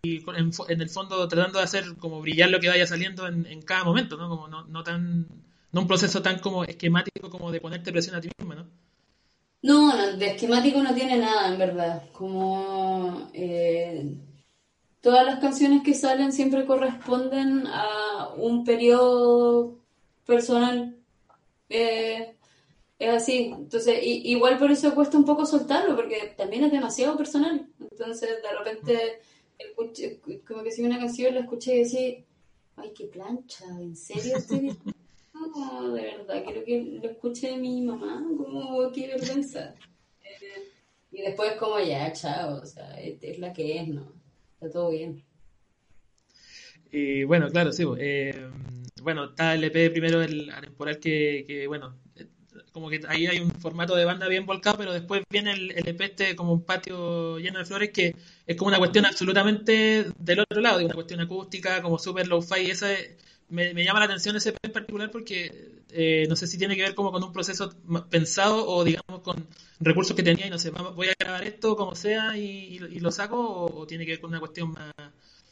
[0.03, 4.17] en, el fondo tratando de hacer como brillar lo que vaya saliendo en, cada momento,
[4.17, 4.29] ¿no?
[4.29, 5.27] Como no, no tan,
[5.71, 8.67] no un proceso tan como esquemático como de ponerte presión a ti mismo, ¿no?
[9.63, 12.03] No, de esquemático no tiene nada, en verdad.
[12.13, 14.15] Como eh,
[15.01, 19.77] todas las canciones que salen siempre corresponden a un periodo
[20.25, 20.95] personal.
[21.69, 22.35] Eh,
[23.01, 23.51] es así.
[23.57, 27.67] Entonces, igual por eso cuesta un poco soltarlo, porque también es demasiado personal.
[27.79, 29.19] Entonces, de repente,
[30.47, 32.23] como que si una canción la escuché y decía,
[32.75, 34.77] ay, qué plancha, ¿en serio estoy
[35.33, 39.73] no, de verdad, quiero que lo escuche mi mamá, como qué vergüenza.
[40.23, 40.69] Eh,
[41.11, 44.13] y después como ya, chao, o sea, es, la que es, ¿no?
[44.53, 45.23] Está todo bien.
[46.91, 47.83] Y bueno, claro, sí.
[47.97, 48.49] Eh,
[49.01, 51.95] bueno, está el EP primero, el temporal que, que, bueno,
[52.71, 55.87] como que ahí hay un formato de banda bien volcado, pero después viene el, el
[55.87, 58.15] EP este como un patio lleno de flores que
[58.47, 62.91] es como una cuestión absolutamente del otro lado, una cuestión acústica, como super low-fi, esa
[62.91, 63.11] es
[63.51, 66.95] me, llama la atención ese en particular porque eh, no sé si tiene que ver
[66.95, 67.73] como con un proceso
[68.09, 69.45] pensado o digamos con
[69.79, 73.65] recursos que tenía y no sé, voy a grabar esto como sea y, lo saco
[73.65, 74.73] o, tiene que ver con una cuestión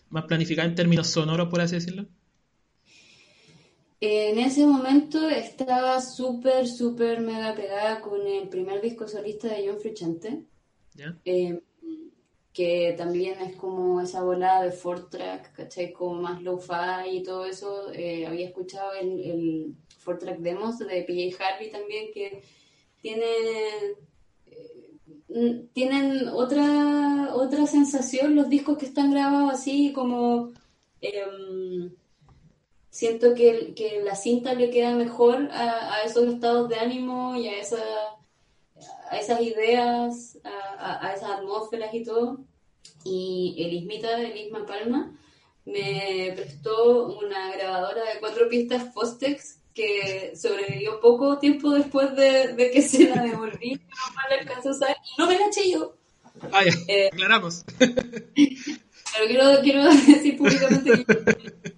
[0.10, 2.06] más, planificada en términos sonoros, por así decirlo.
[4.02, 9.80] En ese momento estaba súper, súper mega pegada con el primer disco solista de John
[9.80, 10.44] Frusciante.
[10.96, 11.18] ¿Ya?
[11.26, 11.62] Eh,
[12.54, 15.94] que también es como esa volada de Four Track, ¿cachai?
[15.94, 17.92] Como más lo-fi y todo eso.
[17.94, 22.42] Eh, había escuchado el, el Four Track Demos de PJ Harvey también, que
[23.02, 23.26] tiene,
[24.48, 30.52] eh, tienen otra, otra sensación los discos que están grabados así, como
[31.02, 31.92] em,
[33.00, 37.58] siento que, que, la cinta le queda mejor a, esos estados de ánimo y a
[37.58, 37.78] esa
[39.10, 42.42] a esas ideas, a, esas atmósferas y todo.
[43.06, 45.18] Y el Ismita de Isma Palma
[45.64, 52.82] me prestó una grabadora de cuatro pistas Fostex que sobrevivió poco tiempo después de, que
[52.82, 55.96] se la devolví, no me alcanzó a usar y no me la eché yo.
[56.52, 57.64] Ah, ya, eh, aclaramos.
[57.80, 61.69] Pero quiero, quiero decir públicamente que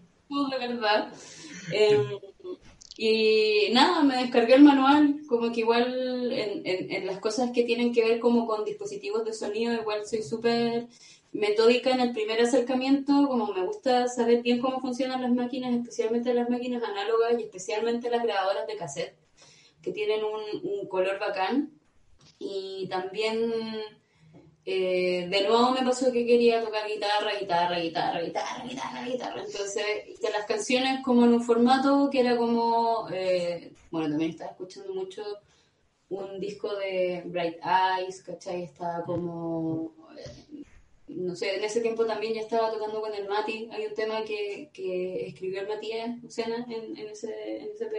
[0.50, 1.14] de verdad.
[1.74, 2.20] Eh,
[2.98, 7.94] y nada, me descargué el manual, como que igual en, en, las cosas que tienen
[7.94, 10.88] que ver como con dispositivos de sonido, igual soy súper
[11.32, 16.34] metódica en el primer acercamiento, como me gusta saber bien cómo funcionan las máquinas, especialmente
[16.34, 19.16] las máquinas análogas y especialmente las grabadoras de cassette,
[19.82, 21.72] que tienen un, color bacán.
[22.38, 23.52] Y también,
[24.66, 29.44] eh, de nuevo me pasó que quería tocar guitarra, guitarra, guitarra, guitarra, guitarra, guitarra.
[29.44, 29.86] Entonces,
[30.22, 34.94] de las canciones como en un formato que era como, eh, bueno, también estaba escuchando
[34.94, 35.24] mucho
[36.10, 38.64] un disco de Bright Eyes, ¿cachai?
[38.64, 39.94] Estaba como
[41.16, 43.70] no sé, en ese tiempo también ya estaba tocando con el Mati.
[43.72, 47.90] Hay un tema que, que escribió el Matías Lucena en, en, ese, en ese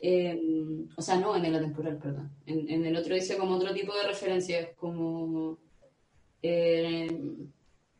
[0.00, 2.30] em, o sea, no en el temporal, perdón.
[2.46, 5.58] En, en, el otro dice como otro tipo de referencias, como.
[6.42, 7.50] Em,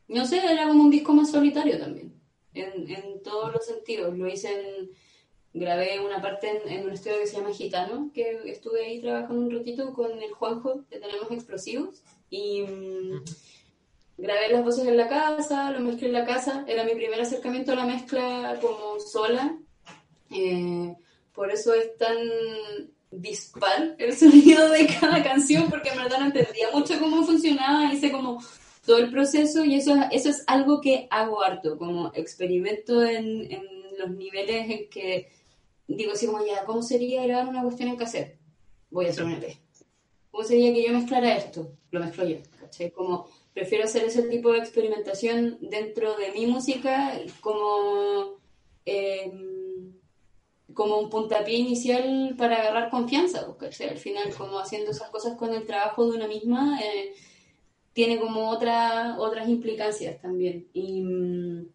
[0.08, 2.12] no sé, era como un disco más solitario también.
[2.52, 4.16] En, en todos los sentidos.
[4.16, 4.90] Lo hice en.
[5.52, 9.50] Grabé una parte en, un estudio que se llama Gitano, que estuve ahí trabajando un
[9.52, 12.02] ratito con el Juanjo, que tenemos explosivos.
[12.28, 12.64] Y
[14.16, 17.72] grabé las voces en la casa, lo mezclé en la casa, era mi primer acercamiento
[17.72, 19.58] a la mezcla como sola,
[20.30, 20.94] eh,
[21.34, 22.16] por eso es tan
[23.10, 28.10] dispar el sonido de cada canción, porque en verdad no entendía mucho cómo funcionaba, hice
[28.10, 28.42] como
[28.84, 33.62] todo el proceso y eso, eso es algo que hago harto, como experimento en, en
[33.98, 35.28] los niveles en que
[35.86, 38.38] digo así como ya, ¿cómo sería grabar una cuestión en cassette?
[38.90, 39.56] Voy a hacer un EP.
[40.30, 41.72] ¿Cómo sería que yo mezclara esto?
[41.90, 42.90] Lo mezclo yo, ¿cachai?
[42.90, 48.38] Como prefiero hacer ese tipo de experimentación dentro de mi música como,
[48.84, 49.63] em,
[50.74, 55.54] como un puntapié inicial para agarrar confianza, porque al final como haciendo esas cosas con
[55.54, 57.14] el trabajo de una misma eh,
[57.92, 60.68] tiene como otra, otras implicancias también.
[60.72, 61.66] Y mm,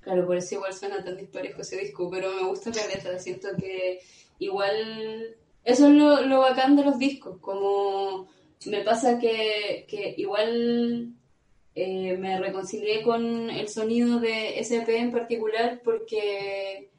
[0.00, 4.00] claro, por eso igual suena tan disparejo ese disco, pero me gusta letra siento que
[4.38, 8.28] igual eso es lo, lo bacán de los discos, como
[8.66, 11.12] me pasa que, que igual
[11.74, 16.90] eh, me reconcilié con el sonido de SP en particular porque,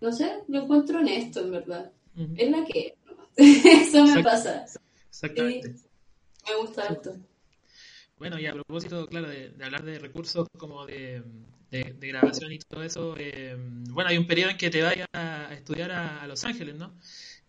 [0.00, 1.92] no sé, lo encuentro honesto, en verdad.
[2.36, 2.96] Es la que
[3.36, 4.66] Eso me pasa.
[5.08, 5.74] Exactamente.
[6.48, 7.16] me gusta esto.
[8.18, 11.22] Bueno, y a propósito, claro, de, hablar de recursos como de,
[11.70, 13.56] de, grabación y todo eso, eh,
[13.90, 16.92] bueno, hay un periodo en que te vayas a estudiar a, Los Ángeles, ¿no?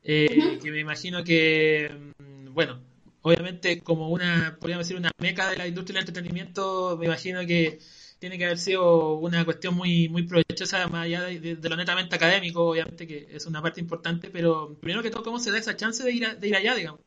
[0.04, 2.82] Eh, que me imagino que, mm, bueno,
[3.22, 7.80] obviamente como una, podríamos decir, una meca de la industria del entretenimiento, me imagino que
[8.22, 12.64] tiene que haber sido una cuestión muy muy provechosa, más allá de, lo netamente académico,
[12.70, 16.04] obviamente que es una parte importante, pero primero que todo, ¿cómo se da esa chance
[16.04, 17.02] de ir, de ir allá, digamos?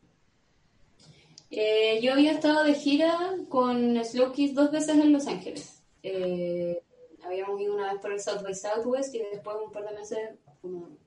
[1.52, 3.16] Eh, yo había estado de gira
[3.48, 5.84] con Slow Kids dos veces en Los Ángeles.
[6.02, 6.82] Eh,
[7.24, 10.18] habíamos ido una vez por el South by Southwest y después un par de meses,
[10.60, 10.98] como,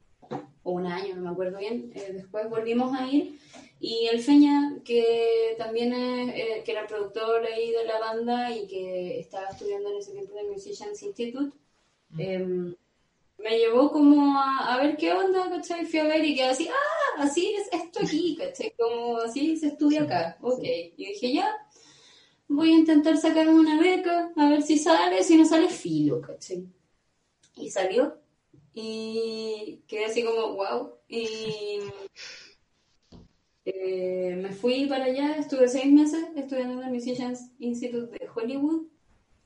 [0.63, 3.37] o un año, no me acuerdo bien, eh, después volvimos a ir
[3.79, 8.51] y el Feña, que también es, eh, que era el productor ahí de la banda
[8.51, 11.55] y que estaba estudiando en ese tiempo en el Musicians Institute,
[12.09, 12.19] mm.
[12.19, 12.75] em,
[13.37, 15.85] me llevó como a, ver qué onda, ¿cachai?
[15.85, 18.73] Fui a ver y quedé así, ah, así es esto aquí, ¿cachai?
[18.77, 20.63] Como así se estudia acá, ok.
[20.63, 21.55] Y dije, ya,
[22.47, 26.65] voy a intentar sacarme una beca, a ver si sale, si no sale, filo, ¿cachai?
[27.55, 28.17] Y salió.
[28.73, 30.93] Y quedé así como, wow.
[31.07, 31.79] Y
[33.69, 38.87] eh, me fui para allá, estuve seis meses estudiando en el Musicians Institute de Hollywood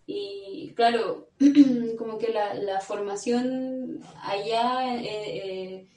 [0.06, 1.30] y claro,
[1.98, 5.88] como que la, formación allá eh, eh,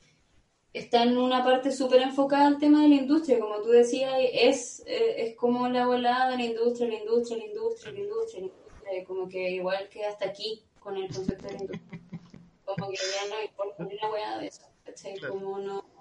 [0.72, 4.82] está en una parte súper enfocada al tema de la industria, como tú decías, es,
[4.86, 9.04] es como la volada de la industria, la industria, la industria, la industria, la industria,
[9.06, 12.00] como que igual que hasta aquí con el concepto de la industria.
[12.64, 14.62] Como que ya no importa una hueá de eso,
[15.28, 15.93] Como no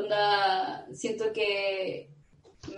[0.00, 2.08] onda, siento que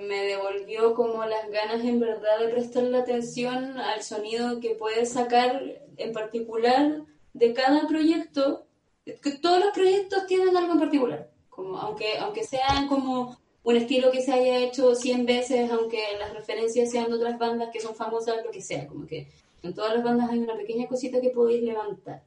[0.00, 5.62] me devolvió como las ganas en verdad de prestarle atención al sonido que puedes sacar
[5.96, 8.66] en particular de cada proyecto.
[9.04, 14.10] Que todos los proyectos tienen algo en particular, como aunque aunque sean como un estilo
[14.10, 17.94] que se haya hecho 100 veces, aunque las referencias sean de otras bandas que son
[17.94, 19.28] famosas, lo que sea, como que
[19.62, 22.22] en todas las bandas hay una pequeña cosita que podéis levantar.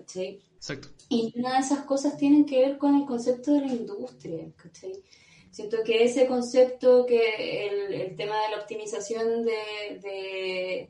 [0.00, 0.40] ¿Cachai?
[0.56, 0.88] Exacto.
[1.08, 5.02] Y una de esas cosas tienen que ver con el concepto de la industria, ¿cachai?
[5.50, 10.88] Siento que ese concepto, que el, tema de la optimización de,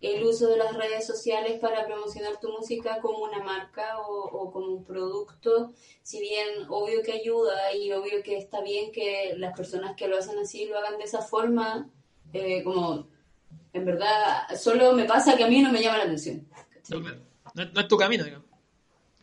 [0.00, 4.66] el uso de las redes sociales para promocionar tu música como una marca o, como
[4.66, 9.96] un producto, si bien obvio que ayuda y obvio que está bien que las personas
[9.96, 11.88] que lo hacen así lo hagan de esa forma,
[12.32, 13.08] eh, como
[13.72, 16.46] en verdad solo me pasa que a mí no me llama la atención.
[16.90, 18.51] No, no, es tu camino, digamos.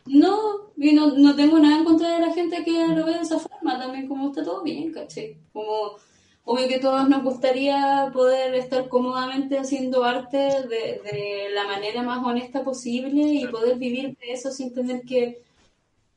[0.06, 3.20] No, y no, no tengo nada en contra de la gente que lo ve de
[3.20, 5.36] esa forma, también como está todo bien, ¿caché?
[5.52, 5.96] Como
[6.44, 12.64] obvio que todos nos gustaría poder estar cómodamente haciendo arte de, la manera más honesta
[12.64, 15.42] posible y poder vivir de eso sin tener que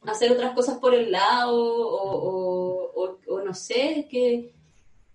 [0.01, 3.15] hacer otras cosas por el lado o,
[3.45, 4.51] no sé, que,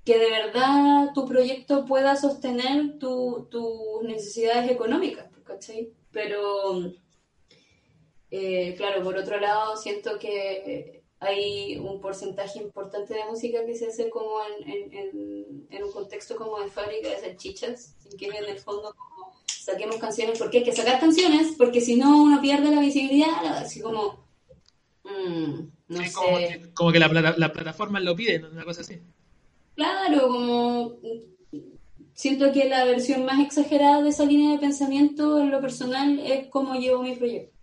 [0.04, 5.88] que de verdad tu proyecto pueda sostener tus necesidades económicas, ¿cachai?
[6.12, 6.92] Pero,
[8.30, 13.88] eh, claro, por otro lado, siento que hay un porcentaje importante de música que se
[13.88, 14.92] hace como en,
[15.70, 20.38] en, un contexto como de fábrica de salchichas, que en el fondo como saquemos canciones,
[20.38, 24.26] porque hay que sacar canciones, porque si no uno pierde la visibilidad, así como...
[25.04, 26.12] Mm, no sé.
[26.12, 28.98] Como que, como que la, la, plataforma lo pide, una cosa así.
[29.74, 30.98] Claro, como
[32.18, 36.48] siento que la versión más exagerada de esa línea de pensamiento en lo personal es
[36.48, 37.56] cómo llevo mi proyecto.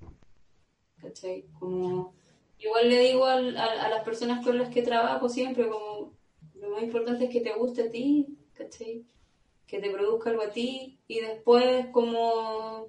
[1.60, 2.14] Como
[2.60, 6.14] igual le digo a, las personas con las que trabajo siempre, como
[6.56, 9.06] lo más importante es que te guste a ti, ¿cachai?
[9.68, 12.88] Que te produzca algo a ti y después como,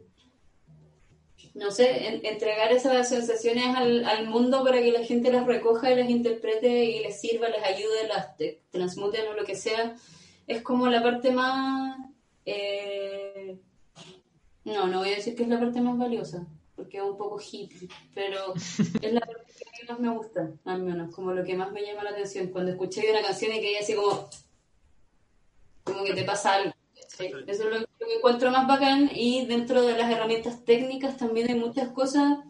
[1.54, 6.10] no sé, entregar esas sensaciones al, mundo para que la gente las recoja y las
[6.10, 8.36] interprete y les sirva, les ayude, las
[8.70, 9.96] transmuten o lo que sea,
[10.46, 11.98] es como la parte más...
[12.44, 13.58] Eh,
[14.64, 16.46] no, no voy a decir que es la parte más valiosa,
[16.76, 21.14] porque es un poco hippie, pero es la parte que más me gusta, al menos,
[21.14, 22.48] como lo que más me llama la atención.
[22.48, 24.28] Cuando escuché una canción y que hay así como,
[25.82, 26.72] como que te pasa algo.
[27.18, 31.58] Eso es lo que encuentro más bacán y dentro de las herramientas técnicas también hay
[31.58, 32.40] muchas cosas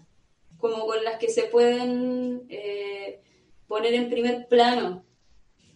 [0.58, 3.20] como con las que se pueden eh,
[3.68, 5.04] poner en primer plano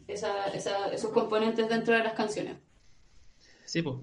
[0.09, 2.57] esos componentes dentro de las canciones.
[3.71, 3.99] Sí, pues.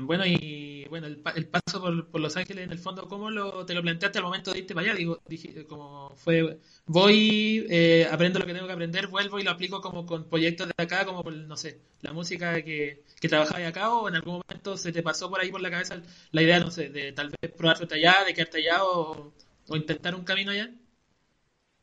[0.00, 3.82] bueno, y bueno, el, paso por, Los Ángeles, en el fondo, ¿cómo lo, te lo
[3.82, 4.96] planteaste al momento de irte para allá?
[4.96, 9.50] Digo, dije, como fue, voy, eh, aprendo lo que tengo que aprender, vuelvo y lo
[9.50, 13.66] aplico como con proyectos de acá, como por, no sé, la música que, que trabajaba
[13.66, 16.00] acá, o en algún momento se te pasó por ahí por la cabeza
[16.30, 19.34] la idea, no sé, de tal vez probar suerte allá, de quedarte allá, o,
[19.74, 20.70] intentar un camino allá.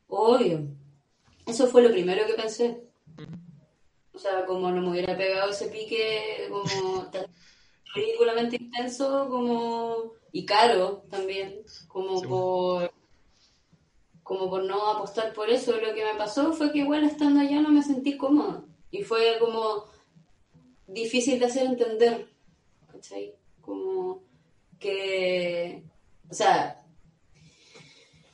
[0.08, 0.66] Obvio.
[1.46, 2.90] Eso fue lo primero que pensé.
[4.20, 6.64] O sea, como no me hubiera pegado ese pique como
[7.10, 7.26] tan
[7.96, 12.92] ridículamente intenso como y caro también, como por
[14.22, 17.62] como por no apostar por eso, lo que me pasó fue que igual estando allá
[17.62, 18.66] no me sentí cómoda.
[18.92, 19.86] Y fue como
[20.86, 22.28] difícil de hacer entender,
[22.92, 23.36] ¿cachai?
[23.62, 24.22] Como
[24.80, 25.82] que,
[26.30, 26.79] o sea,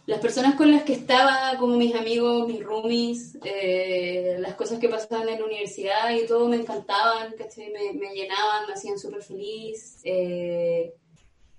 [0.05, 4.89] las personas con las que estaba, como mis amigos, mis roomies, eh, las cosas que
[4.89, 10.01] pasaban en la universidad y todo me encantaban, Me, me llenaban, me hacían súper feliz,
[10.03, 10.93] eh,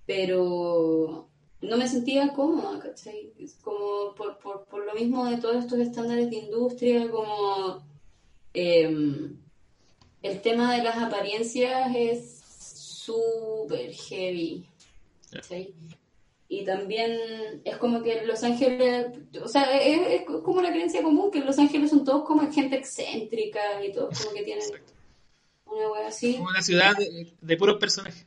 [0.06, 1.28] pero
[1.60, 3.32] no me sentía cómoda, ¿cachai?
[3.62, 7.82] Como por, por, por, lo mismo de todos estos estándares de industria, como
[8.54, 9.36] em,
[10.22, 12.40] el tema de las apariencias es
[13.04, 14.64] súper heavy,
[15.32, 15.74] ¿cachai?
[16.48, 17.18] Y también
[17.64, 19.06] es como que Los Ángeles,
[19.42, 23.84] o sea, es, como la creencia común que Los Ángeles son todos como gente excéntrica
[23.84, 24.64] y todos como que tienen
[25.66, 26.34] una wea así.
[26.34, 28.26] Como una ciudad de, puros personajes.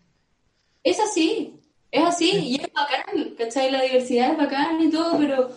[0.83, 1.55] Es así,
[1.91, 3.71] es así, y es bacán, ¿cachai?
[3.71, 5.49] La diversidad es bacán y todo, pero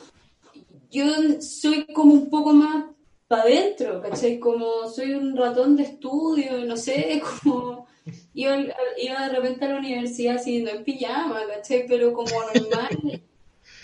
[0.90, 1.06] yo
[1.40, 2.84] soy como un poco más
[3.26, 4.38] para adentro, ¿cachai?
[4.38, 7.86] Como soy un ratón de estudio, no sé, como
[8.34, 8.56] iba,
[8.98, 11.86] iba de repente a la universidad así, no en pijama, ¿cachai?
[11.86, 12.98] Pero como normal.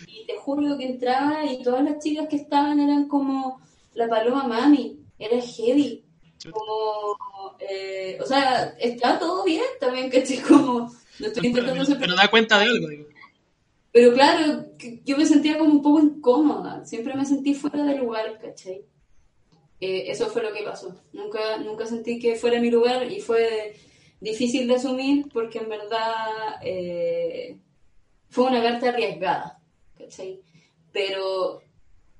[0.06, 3.60] y te juro que entraba y todas las chicas que estaban eran como
[3.94, 6.04] la paloma mami, era heavy.
[6.50, 7.16] Como,
[7.58, 10.38] eh, o sea, estaba todo bien también, ¿cachai?
[10.38, 13.06] Como, no estoy intentando pero, pero da cuenta de algo, digo.
[13.90, 14.66] Pero claro,
[15.04, 18.84] yo me sentía como un poco incómoda, siempre me sentí fuera de lugar, ¿cachai?
[19.80, 20.94] Eh, eso fue lo que pasó.
[21.12, 23.74] Nunca, nunca sentí que fuera mi lugar y fue
[24.20, 27.56] difícil de asumir porque en verdad eh,
[28.28, 29.60] fue una carta arriesgada,
[29.96, 30.40] ¿cachai?
[30.92, 31.62] Pero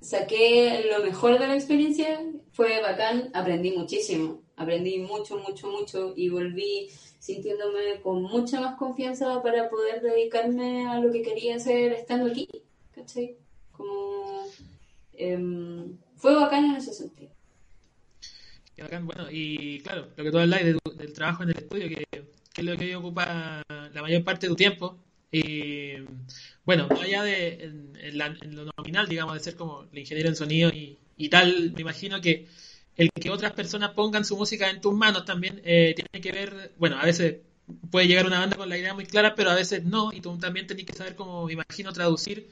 [0.01, 2.21] saqué lo mejor de la experiencia,
[2.53, 9.43] fue bacán, aprendí muchísimo, aprendí mucho, mucho, mucho y volví sintiéndome con mucha más confianza
[9.43, 12.49] para poder dedicarme a lo que quería hacer estando aquí,
[12.95, 13.37] ¿cachai?
[13.73, 14.45] Como
[15.15, 17.38] em, fue bacán en ese sentido.
[19.03, 22.07] Bueno, y claro, lo que tú hablas del trabajo en el estudio, que,
[22.57, 24.99] es lo que ocupa la mayor parte de tu tiempo.
[25.31, 25.95] Y
[26.65, 28.19] bueno, allá de en,
[28.57, 32.47] lo nominal, digamos, de ser como el ingeniero en sonido y, tal, me imagino que
[32.97, 36.73] el que otras personas pongan su música en tus manos también eh, tiene que ver,
[36.79, 37.39] bueno, a veces
[37.91, 40.39] puede llegar una banda con la idea muy clara, pero a veces no, y tú
[40.39, 42.49] también tenés que saber cómo, me imagino, traducir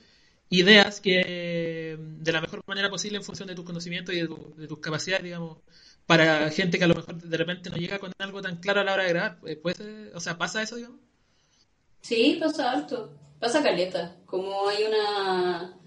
[0.51, 4.29] ideas que de la mejor manera posible en función de tus conocimientos y de,
[4.69, 5.59] tus capacidades, digamos,
[6.07, 8.85] para gente que a lo mejor de repente no llega con algo tan claro a
[8.85, 9.39] la hora de grabar.
[9.47, 11.01] Eh, ¿Puede, o sea, ¿pasa eso, digamos?
[12.01, 13.13] Sí, pasa harto.
[13.41, 14.17] Pasa caleta.
[14.27, 15.79] Como hay una...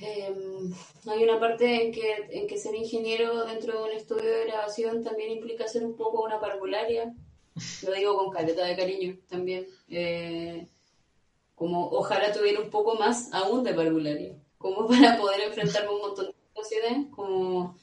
[0.00, 0.72] Em,
[1.06, 5.04] hay una parte en que, en que ser ingeniero dentro de un estudio de grabación
[5.04, 7.14] también implica ser un poco una parvularia.
[7.86, 9.66] Lo digo con caleta de cariño también.
[9.90, 10.66] Eh,
[11.54, 14.34] como ojalá tuviera un poco más aún de parvularia.
[14.58, 17.76] Como para poder enfrentarme a un montón de situaciones, como,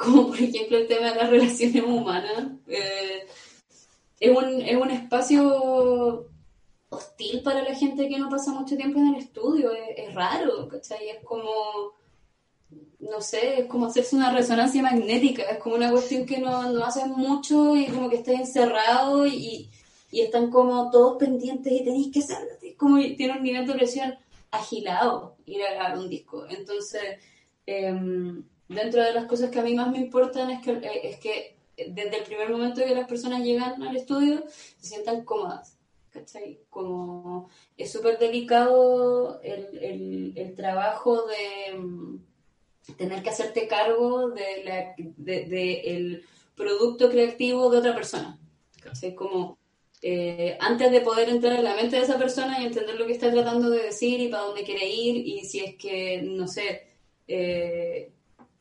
[0.00, 2.48] como por ejemplo el tema de las relaciones humanas.
[2.68, 3.26] Eh,
[4.18, 6.26] es, un, es un espacio
[6.88, 11.10] hostil para la gente que no pasa mucho tiempo en el estudio, es, raro, ¿cachai?
[11.10, 11.92] Es como,
[12.98, 16.84] no sé, es como hacerse una resonancia magnética, es como una cuestión que no, no
[16.84, 19.70] hacen mucho y como que estás encerrado y,
[20.10, 24.14] y están como todos pendientes y tenéis que hacerlo, como tiene un nivel de presión
[24.50, 26.46] agilado ir a grabar un disco.
[26.48, 27.18] Entonces,
[27.66, 28.42] em,
[28.74, 31.56] dentro de las cosas que a mí más me importan es que, eh, es que
[31.76, 35.76] desde el primer momento que las personas llegan al estudio se sientan cómodas.
[36.10, 36.58] ¿Cachai?
[36.70, 42.20] Como es súper delicado el, el, trabajo de em,
[42.96, 46.22] tener que hacerte cargo de, la, de,
[46.56, 48.38] producto creativo de otra persona.
[48.82, 49.14] ¿Cachai?
[49.14, 49.56] Como
[50.02, 53.12] eh, antes de poder entrar en la mente de esa persona y entender lo que
[53.12, 56.88] está tratando de decir y para dónde quiere ir y si es que, no sé,
[57.28, 58.10] eh,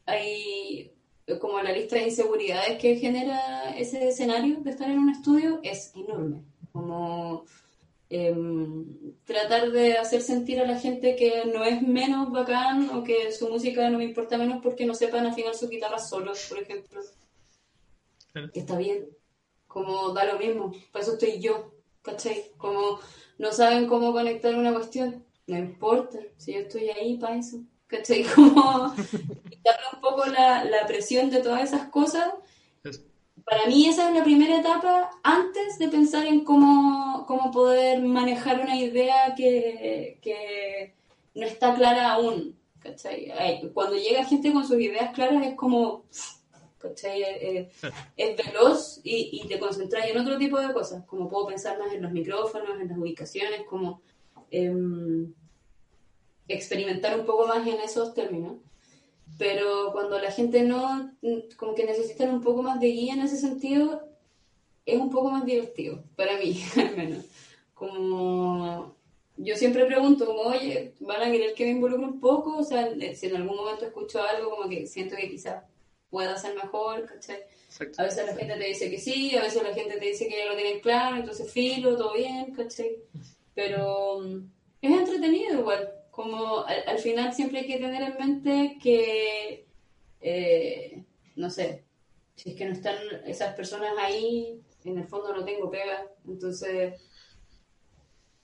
[0.09, 0.91] hay
[1.39, 5.93] como la lista de inseguridades que genera ese escenario de estar en un estudio es
[5.95, 6.43] enorme.
[6.71, 7.45] Como
[8.09, 13.31] em, tratar de hacer sentir a la gente que no es menos bacán o que
[13.31, 17.01] su música no me importa menos porque no sepan afinar sus guitarras solos, por ejemplo.
[18.53, 19.07] Que está bien
[19.69, 22.51] como da lo mismo, por eso estoy yo, ¿cachai?
[22.57, 22.99] Como
[23.37, 28.23] no saben cómo conectar una cuestión, no importa, si yo estoy ahí para eso, ¿cachai?
[28.35, 32.29] Como quitarle un poco la, la presión de todas esas cosas.
[33.43, 38.61] Para mí esa es la primera etapa antes de pensar en cómo, cómo poder manejar
[38.61, 40.93] una idea que, que
[41.33, 42.55] no está clara aún.
[42.79, 43.31] ¿cachai?
[43.73, 46.05] Cuando llega gente con sus ideas claras es como
[46.79, 47.21] ¿cachai?
[47.21, 47.69] Eh, eh,
[48.17, 51.93] es veloz y, y te concentras en otro tipo de cosas, como puedo pensar más
[51.93, 54.01] en los micrófonos, en las ubicaciones, como
[54.49, 55.33] em,
[56.49, 58.57] experimentar un poco más en esos términos.
[59.37, 61.11] Pero cuando la gente no,
[61.55, 64.09] como que necesitan un poco más de guía en ese sentido,
[64.85, 67.25] es un poco más divertido, para mí, al menos.
[67.73, 68.95] Como
[69.37, 72.57] yo siempre pregunto, como, oye, ¿van a querer que me involucre un poco?
[72.57, 75.63] O sea, si en algún momento escucho algo, como que siento que quizás
[76.09, 77.43] pueda ser mejor, ¿cachai?
[77.97, 80.37] A veces la gente te dice que sí, a veces la gente te dice que
[80.37, 82.97] ya lo tienen claro, entonces filo, todo bien, ¿cachai?
[83.53, 84.49] Pero mm,
[84.81, 89.65] es entretenido igual, como al, final siempre hay que tener en mente que,
[90.19, 91.01] eh,
[91.37, 91.85] no sé,
[92.35, 97.01] si es que no están esas personas ahí, en el fondo no tengo pega, entonces,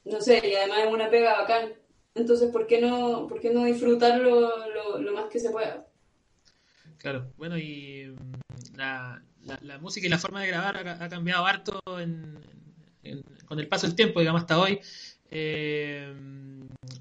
[0.06, 1.74] no sé, y además es una pega bacán,
[2.14, 4.52] entonces, ¿por qué no, por qué no disfrutarlo
[5.02, 5.86] lo, más que se pueda?
[6.98, 9.22] Claro, bueno, y mm, la,
[9.62, 14.22] la, música y la forma de grabar ha, cambiado harto con el paso del tiempo,
[14.22, 14.80] digamos, hasta hoy.
[15.32, 16.14] Eh,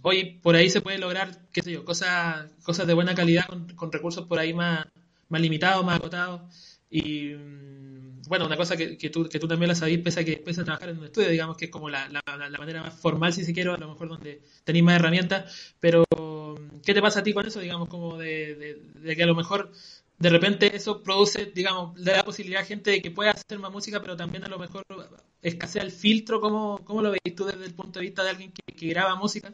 [0.02, 3.46] hoy por ahí se puede lograr, qué sé yo, cosas, cosas de buena calidad
[3.76, 4.86] con, recursos por ahí más,
[5.28, 6.42] más limitados, más acotados.
[6.90, 10.24] Y mm, bueno, una cosa que, que, tú, que tú también la sabís, pese a
[10.24, 12.94] que pese a trabajar en un estudio, digamos que es como la, la, manera más
[12.94, 16.04] formal, si se quiere, a lo mejor donde tenéis más herramientas, pero
[16.84, 17.60] ¿qué te pasa a ti con eso?
[17.60, 19.70] Digamos, como de, de, que a lo mejor
[20.18, 23.72] de repente eso produce, digamos, le da posibilidad a gente de que pueda hacer más
[23.72, 24.84] música, pero también a lo mejor
[25.42, 26.40] escasea el filtro.
[26.40, 29.52] ¿Cómo, cómo lo veis tú desde el punto de vista de alguien que, graba música?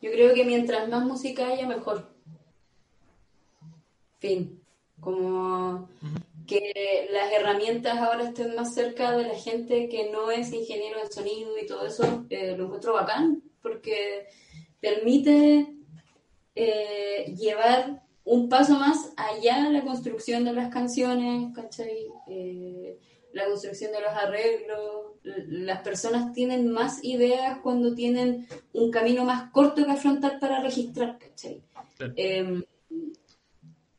[0.00, 2.08] Yo creo que mientras más música haya, mejor.
[4.20, 4.60] Fin.
[5.00, 5.88] Como
[6.46, 11.12] que las herramientas ahora estén más cerca de la gente que no es ingeniero de
[11.12, 14.26] sonido y todo eso, eh, lo encuentro bacán, porque
[14.80, 15.74] permite
[16.54, 22.06] eh, llevar un paso más allá la construcción de las canciones, ¿cachai?
[22.26, 22.98] Eh,
[23.32, 25.12] la construcción de los arreglos.
[25.22, 31.18] Las personas tienen más ideas cuando tienen un camino más corto que afrontar para registrar,
[31.18, 31.62] ¿cachai?
[32.16, 32.62] Em,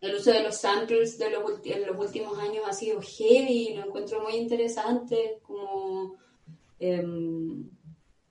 [0.02, 3.86] el uso de los samples de los, en los últimos años ha sido heavy, lo
[3.86, 6.16] encuentro muy interesante, como
[6.80, 7.70] em,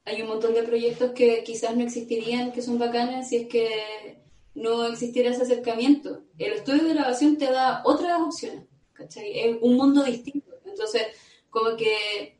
[0.04, 4.23] hay un montón de proyectos que quizás no existirían, que son bacanas si es que
[4.54, 6.22] no existiera ese acercamiento.
[6.38, 9.38] El estudio de grabación te da otras opciones, ¿cachai?
[9.38, 10.52] Es un mundo distinto.
[10.64, 11.02] Entonces,
[11.50, 12.38] como que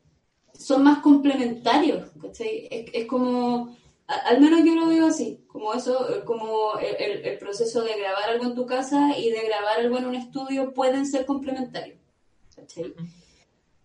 [0.53, 2.67] son más complementarios, ¿cachai?
[2.71, 3.75] Es, como
[4.07, 8.55] al menos yo lo veo así, como eso, como el, proceso de grabar algo en
[8.55, 11.97] tu casa y de grabar algo en un estudio pueden ser complementarios.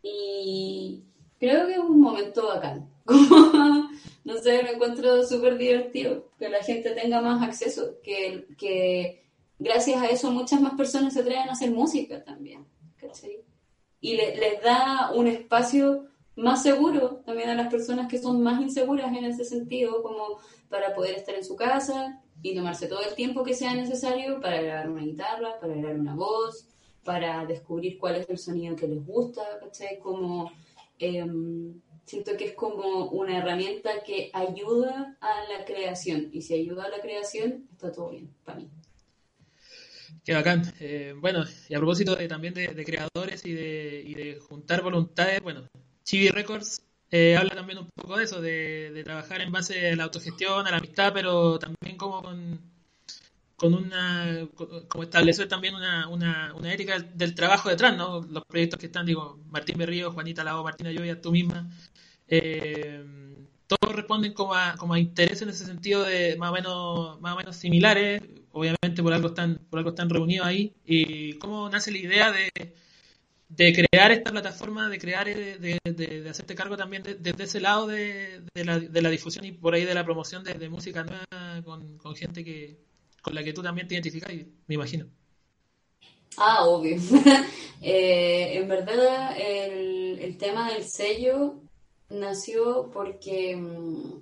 [0.02, 1.04] Y
[1.40, 2.88] creo que es un momento bacán.
[4.24, 9.24] no sé, me encuentro súper divertido que la gente tenga más acceso, que,
[9.58, 12.64] gracias a eso muchas más personas se atreven a hacer música también.
[14.00, 19.14] Y les da un espacio más seguro también a las personas que son más inseguras
[19.16, 20.38] en ese sentido, como
[20.68, 24.62] para poder estar en su casa y tomarse todo el tiempo que sea necesario para
[24.62, 26.68] grabar una guitarra, para grabar una voz,
[27.04, 29.98] para descubrir cuál es el sonido que les gusta, ¿cachai?
[29.98, 30.50] Como,
[31.00, 36.84] em, siento que es como una herramienta que ayuda a la creación y si ayuda
[36.84, 38.68] a la creación está todo bien para mí.
[40.24, 40.62] Qué bacán.
[40.80, 45.68] Eh, bueno, y a propósito también de, creadores y de, y de juntar voluntades, bueno,
[46.04, 46.82] Chibi Records
[47.12, 50.70] eh, habla también un poco de eso, de, trabajar en base a la autogestión, a
[50.70, 52.60] la amistad, pero también como con,
[53.60, 54.48] con una,
[54.88, 58.22] como establecer también una, una, una, ética del trabajo detrás, ¿no?
[58.22, 61.68] Los proyectos que están, digo, Martín Berrío, Juanita Lao, Martina Llovia, tú misma,
[62.26, 63.04] eh,
[63.66, 67.34] todos responden como a, como a interés en ese sentido de más o menos, más
[67.34, 71.92] o menos similares, obviamente por algo están, por algo están reunidos ahí, y cómo nace
[71.92, 72.72] la idea de
[73.50, 78.42] de crear esta plataforma, de crear, eh, de, hacerte cargo también desde ese lado de,
[78.54, 82.44] la, de la difusión y por ahí de la promoción de, música nueva con, gente
[82.44, 82.78] que
[83.22, 84.32] con la que tú también te identificas,
[84.66, 85.06] me imagino.
[86.36, 86.96] Ah, obvio.
[87.82, 91.54] Eh, en verdad, el, el, tema del sello
[92.10, 94.20] nació porque mm,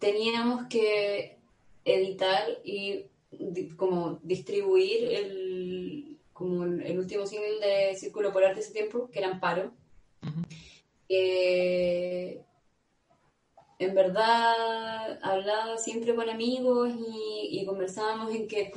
[0.00, 1.36] teníamos que
[1.84, 3.04] editar y
[3.76, 9.30] como distribuir el, como el último single de Círculo Polar de ese tiempo, que era
[9.30, 9.72] Amparo.
[13.78, 16.92] En verdad hablaba siempre con amigos
[17.50, 18.72] y, conversábamos en que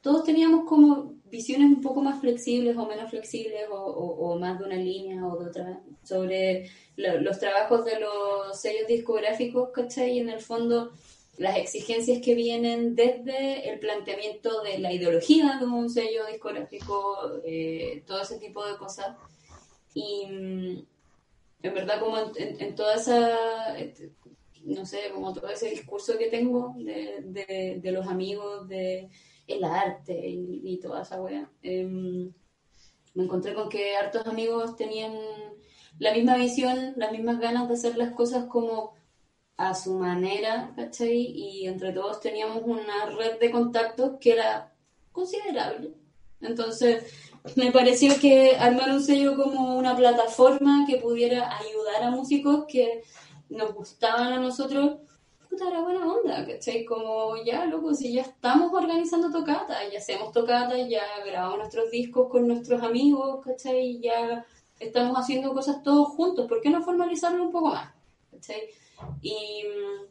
[0.00, 4.76] todos teníamos como visiones un poco más flexibles o menos flexibles o, más de una
[4.76, 10.16] línea o de otra sobre los trabajos de los sellos discográficos, ¿cachai?
[10.16, 10.92] Y en el fondo
[11.40, 18.02] las exigencias que vienen desde el planteamiento de la ideología de un sello discográfico, eh,
[18.06, 19.16] todo ese tipo de cosas.
[19.94, 20.82] Y mm,
[21.62, 24.12] en verdad como en, toda esa, este,
[24.64, 29.10] no sé, como todo ese discurso que tengo de, los amigos, de
[29.46, 32.32] el arte y, toda esa wea, em,
[33.14, 35.12] me encontré con que hartos amigos tenían
[35.98, 38.94] la misma visión, las mismas ganas de hacer las cosas como
[39.56, 41.32] a su manera, ¿cachai?
[41.34, 44.72] Y entre todos teníamos una red de contactos que era
[45.12, 45.92] considerable.
[46.40, 52.64] Entonces, me pareció que armar un sello como una plataforma que pudiera ayudar a músicos
[52.66, 53.02] que
[53.48, 54.98] nos gustaban a nosotros,
[55.48, 56.84] puta, era buena onda, ¿cachai?
[56.84, 62.28] Como ya, loco, si ya estamos organizando tocatas, ya hacemos tocatas, ya grabamos nuestros discos
[62.30, 64.00] con nuestros amigos, ¿cachai?
[64.00, 64.46] Ya
[64.78, 67.90] estamos haciendo cosas todos juntos, ¿por qué no formalizarlo un poco más?
[68.30, 68.68] ¿cachai?
[69.22, 70.06] Y mm,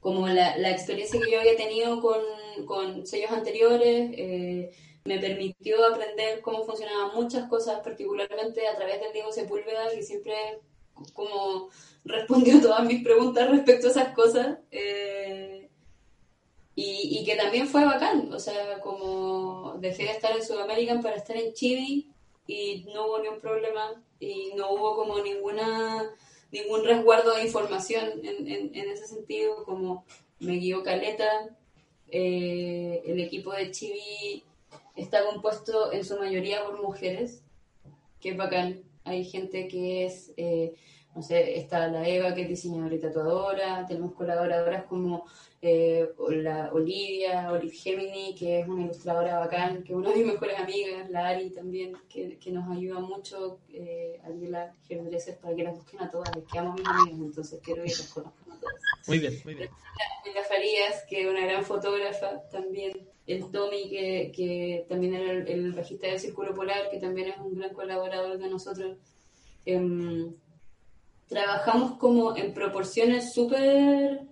[0.00, 2.20] como la, la, experiencia que yo había tenido con,
[2.66, 4.70] con sellos anteriores eh,
[5.06, 10.34] me permitió aprender cómo funcionaban muchas cosas, particularmente a través del Diego Sepúlveda, que siempre
[11.12, 11.68] como
[12.04, 14.58] respondió todas mis preguntas respecto a esas cosas.
[14.70, 15.68] Eh,
[16.78, 21.34] y, que también fue bacán, o sea, como dejé de estar en Sudamérica para estar
[21.34, 22.04] en Chile
[22.46, 26.14] y no hubo ni un problema y no hubo como ninguna
[26.52, 30.04] ningún resguardo de información en, en, ese sentido, como
[30.38, 31.56] me guió Caleta.
[32.08, 34.44] Eh, el equipo de Chibi
[34.94, 37.42] está compuesto en su mayoría por mujeres,
[38.20, 38.82] que es bacán.
[39.04, 40.74] Hay gente que es, eh,
[41.16, 45.24] no sé, está la Eva, que es diseñadora y tatuadora, tenemos colaboradoras como
[45.62, 50.26] eh, la Olivia, Olive Gemini, que es una ilustradora bacán, que es una de mis
[50.26, 55.64] mejores amigas, la Ari también, que, que nos ayuda mucho, eh, la Hairdresser, para que
[55.64, 58.52] las busquen a todas, les que amo a mis amigas, entonces quiero que las conozcan
[58.52, 58.76] a todas.
[59.08, 59.70] Muy bien, muy bien.
[60.34, 65.72] La Farías, que es una gran fotógrafa también, el Tommy, que, que también era el,
[65.72, 68.98] bajista del Círculo Polar, que también es un gran colaborador de nosotros.
[69.64, 70.32] Em,
[71.28, 74.26] trabajamos como en proporciones súper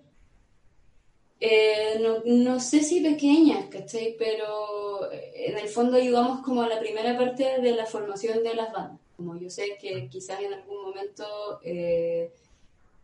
[1.39, 4.15] eh, no, no, sé si pequeñas, ¿cachai?
[4.17, 8.71] Pero en el fondo ayudamos como a la primera parte de la formación de las
[8.71, 8.99] bandas.
[9.15, 12.31] Como yo sé que quizás en algún momento eh,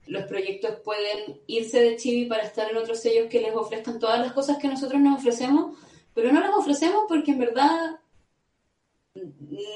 [0.08, 4.20] los proyectos pueden irse de Chibi para estar en otros sellos que les ofrezcan todas
[4.20, 5.78] las cosas que nosotros nos ofrecemos,
[6.14, 8.01] pero no las ofrecemos porque en verdad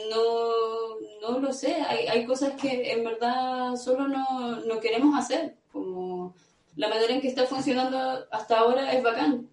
[0.10, 1.76] no, no lo sé.
[1.76, 6.34] Hay, hay cosas que en verdad solo no, no queremos hacer, como
[6.76, 7.98] la manera en que está funcionando
[8.32, 9.50] hasta ahora es bacán.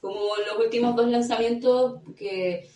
[0.00, 2.68] Como los últimos dos lanzamientos que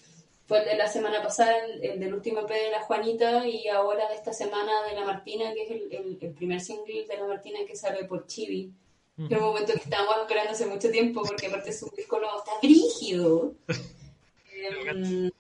[0.47, 4.09] fue el de la semana pasada, el, del último EP de la Juanita y ahora
[4.09, 7.59] de esta semana de la Martina, que es el, el, primer single de la Martina
[7.67, 8.73] que sale por Chibi.
[9.17, 12.37] Que es un momento que estábamos esperando hace mucho tiempo porque aparte su disco nuevo
[12.39, 13.55] está brígido.
[14.89, 15.31] Em,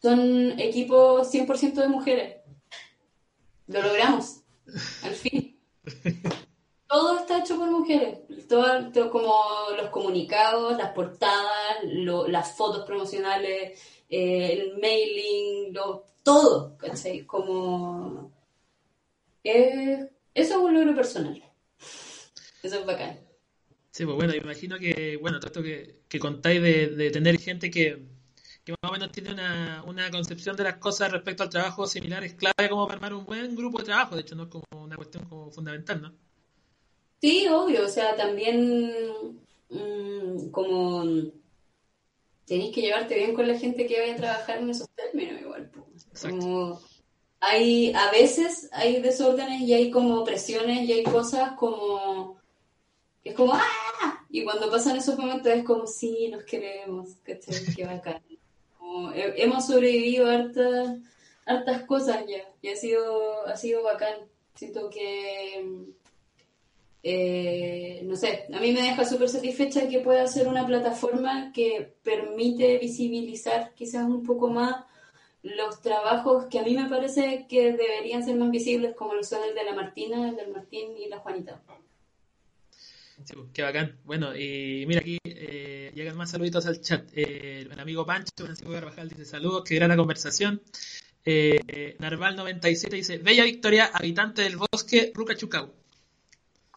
[0.00, 2.36] son equipos 100% de mujeres.
[3.66, 4.42] Lo logramos,
[5.02, 5.58] al fin.
[6.88, 8.20] Todo está hecho por mujeres.
[8.48, 9.44] Todo, como
[9.76, 17.24] los comunicados, las portadas, las fotos promocionales, eh, el mailing, lo, todo, ¿cachai?
[17.24, 18.32] Como...
[19.42, 21.42] eso es un logro personal.
[22.62, 23.18] Eso es bacán.
[23.90, 28.06] Sí, pues bueno, imagino que, bueno, esto que, que contáis de, tener gente que,
[28.66, 32.24] que, más o menos tiene una, una concepción de las cosas respecto al trabajo similar
[32.24, 34.64] es clave como para armar un buen grupo de trabajo, de hecho, no es como
[34.84, 36.12] una cuestión como fundamental, ¿no?
[37.20, 38.92] Sí, obvio, o sea, también
[39.70, 41.04] mm, como
[42.44, 45.70] tenéis que llevarte bien con la gente que vaya a trabajar en esos términos igual.
[46.20, 46.80] Como
[47.40, 52.40] hay, a veces hay desórdenes y hay como presiones y hay cosas como,
[53.22, 54.24] es como, ¡ah!
[54.28, 57.74] Y cuando pasan esos momentos es como, sí, nos queremos, ¿cachai?
[57.74, 58.22] Qué bacán.
[59.14, 60.46] Hemos sobrevivido a
[61.46, 64.16] hartas, cosas ya y ha sido, ha sido bacán.
[64.54, 65.94] Siento que
[67.08, 71.94] eh, no sé, a mí me deja súper satisfecha que pueda ser una plataforma que
[72.02, 74.84] permite visibilizar quizás un poco más
[75.44, 79.44] los trabajos que a mí me parece que deberían ser más visibles, como lo son
[79.44, 81.62] el de la Martina, el del Martín y la Juanita.
[83.16, 83.98] Pues, qué bacán.
[84.04, 87.08] Bueno, y mira aquí eh, llegan más saluditos al chat.
[87.14, 90.62] Eh, el amigo Pancho, Francisco Carvajal, dice saludos, qué gran conversación.
[91.24, 95.72] Narval97 dice, Bella Victoria, habitante del bosque Rucachucau.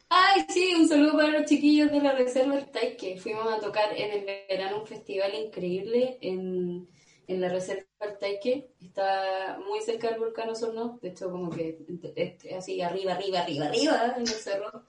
[0.09, 3.19] Ay, sí, un saludo para los chiquillos de la Reserva del.
[3.19, 6.87] Fuimos a tocar en el verano un festival increíble en,
[7.27, 8.65] en la Reserva del.
[8.81, 11.77] Está muy cerca del volcán Osorno, de hecho como que
[12.57, 14.83] así arriba, arriba, arriba, arriba en el cerro.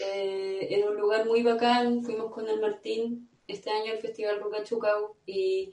[0.00, 5.14] Eh, en un lugar muy bacán, fuimos con el Martín este año al Festival Rucachucau
[5.26, 5.72] y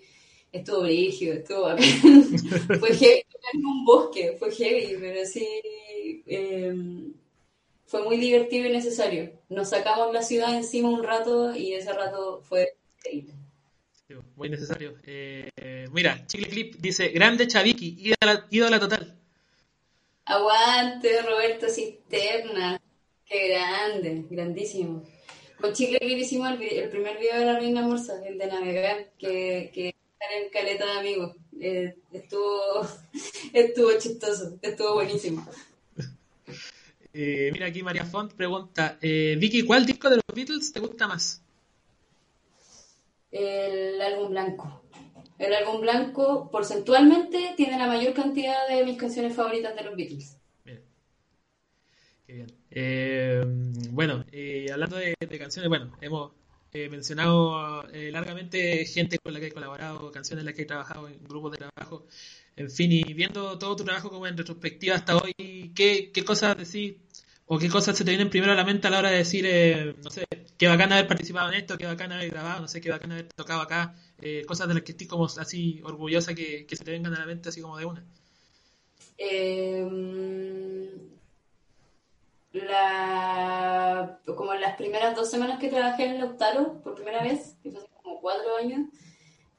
[0.52, 1.84] estuvo brígido, estuvo bacán.
[2.80, 5.48] fue heavy, en un bosque, fue heavy, pero sí...
[6.26, 7.14] Eh,
[7.94, 9.32] fue muy divertido y necesario.
[9.50, 13.36] Nos sacamos la ciudad encima un rato y ese rato fue increíble.
[14.36, 14.96] muy necesario.
[15.04, 15.52] Eh,
[15.92, 19.16] mira, Chicle Clip dice, grande Chaviki, ídola, ídola total.
[20.26, 22.82] Aguante, Roberto Cisterna.
[23.34, 25.04] Qué grande, grandísimo.
[25.60, 29.72] Con Chicle Clip hicimos el, primer video de la Reina Morsa, el de navegar, que,
[29.74, 31.36] que en caleta de amigos.
[31.60, 32.88] Eh, estuvo,
[33.54, 35.46] estuvo chistoso, estuvo buenísimo.
[37.16, 41.08] Eh, mira aquí María Font pregunta, eh, Vicky, ¿cuál disco de los Beatles te gusta
[41.08, 41.44] más?
[43.30, 44.82] El álbum blanco.
[45.38, 50.38] El álbum blanco, porcentualmente, tiene la mayor cantidad de mis canciones favoritas de los Beatles.
[50.66, 50.84] Bien.
[52.26, 52.63] Qué bien.
[52.76, 53.44] Eh,
[53.92, 54.26] bueno,
[54.72, 56.32] hablando de, canciones, bueno, hemos
[56.74, 61.24] mencionado largamente gente con la que he colaborado, canciones en las que he trabajado en
[61.24, 62.08] grupos de trabajo.
[62.56, 66.96] En fin, y viendo todo tu trabajo como en retrospectiva hasta hoy, ¿qué, cosas decís
[67.46, 69.46] o qué cosas se te vienen primero a la mente a la hora de decir,
[69.48, 70.26] eh, no sé,
[70.58, 73.28] qué bacán haber participado en esto, qué bacán haber grabado, no sé, qué bacán haber
[73.28, 77.14] tocado acá, eh, cosas de las que estoy como así orgullosa que, se te vengan
[77.16, 78.06] a la mente así como de una?
[79.18, 80.90] Em,
[82.54, 87.58] la, como en las primeras dos semanas que trabajé en el Octaro, por primera vez,
[87.64, 88.88] que fue hace como cuatro años,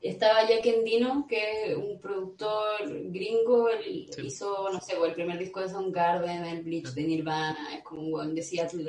[0.01, 2.80] estaba Jack Endino, que es un productor
[3.11, 7.82] gringo, él hizo, no sé, el primer disco de Soundgarden, el Bleach de Nirvana, es
[7.82, 8.84] como un buen de Seattle.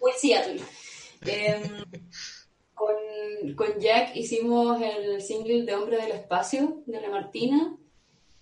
[0.00, 0.60] Muy Seattle.
[1.24, 1.62] Em,
[2.74, 2.94] con,
[3.54, 7.76] con, Jack hicimos el single de Hombre del Espacio, de la Martina,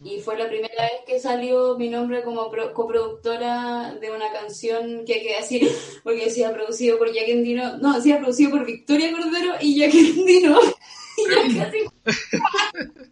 [0.03, 5.15] y fue la primera vez que salió mi nombre como coproductora de una canción que
[5.15, 5.71] hay que decir,
[6.03, 10.59] porque decía producido por Jack Endino, no, decía producido por Victoria Cordero y Jack Endino.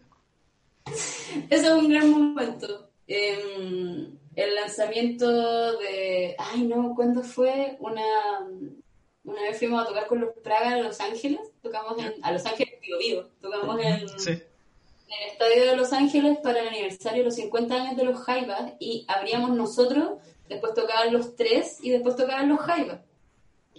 [1.49, 2.89] Eso es un gran momento.
[3.07, 6.35] Em, el lanzamiento de.
[6.37, 7.77] Ay, no, ¿cuándo fue?
[7.79, 8.01] Una.
[9.23, 11.41] Una vez fuimos a tocar con los Praga en Los Ángeles.
[11.61, 12.13] Tocamos en.
[12.23, 13.23] A Los Ángeles, vivo, vivo.
[13.41, 14.48] Tocamos en.
[15.09, 18.19] En el estadio de Los Ángeles para el aniversario de los 50 años de los
[18.19, 23.01] Jaivas y abríamos nosotros, después tocaban los tres y después tocaban los Jaivas.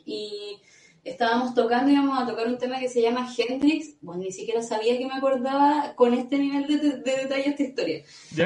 [0.04, 0.58] Y
[1.04, 4.98] estábamos tocando, íbamos a tocar un tema que se llama Hendrix, bueno, ni siquiera sabía
[4.98, 8.02] que me acordaba con este nivel de, de detalle esta historia.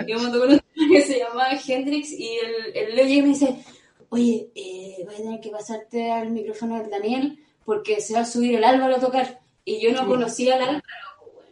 [0.07, 3.28] Íbamos a tocar un tema que se llamaba Hendrix y el, el Leo y me
[3.28, 3.64] dice,
[4.11, 8.20] oye, eh, eh, voy a tener que pasarte al micrófono del Daniel porque se va
[8.20, 9.41] a subir el Álvaro a tocar.
[9.64, 10.82] Y yo no conocía al Álvaro,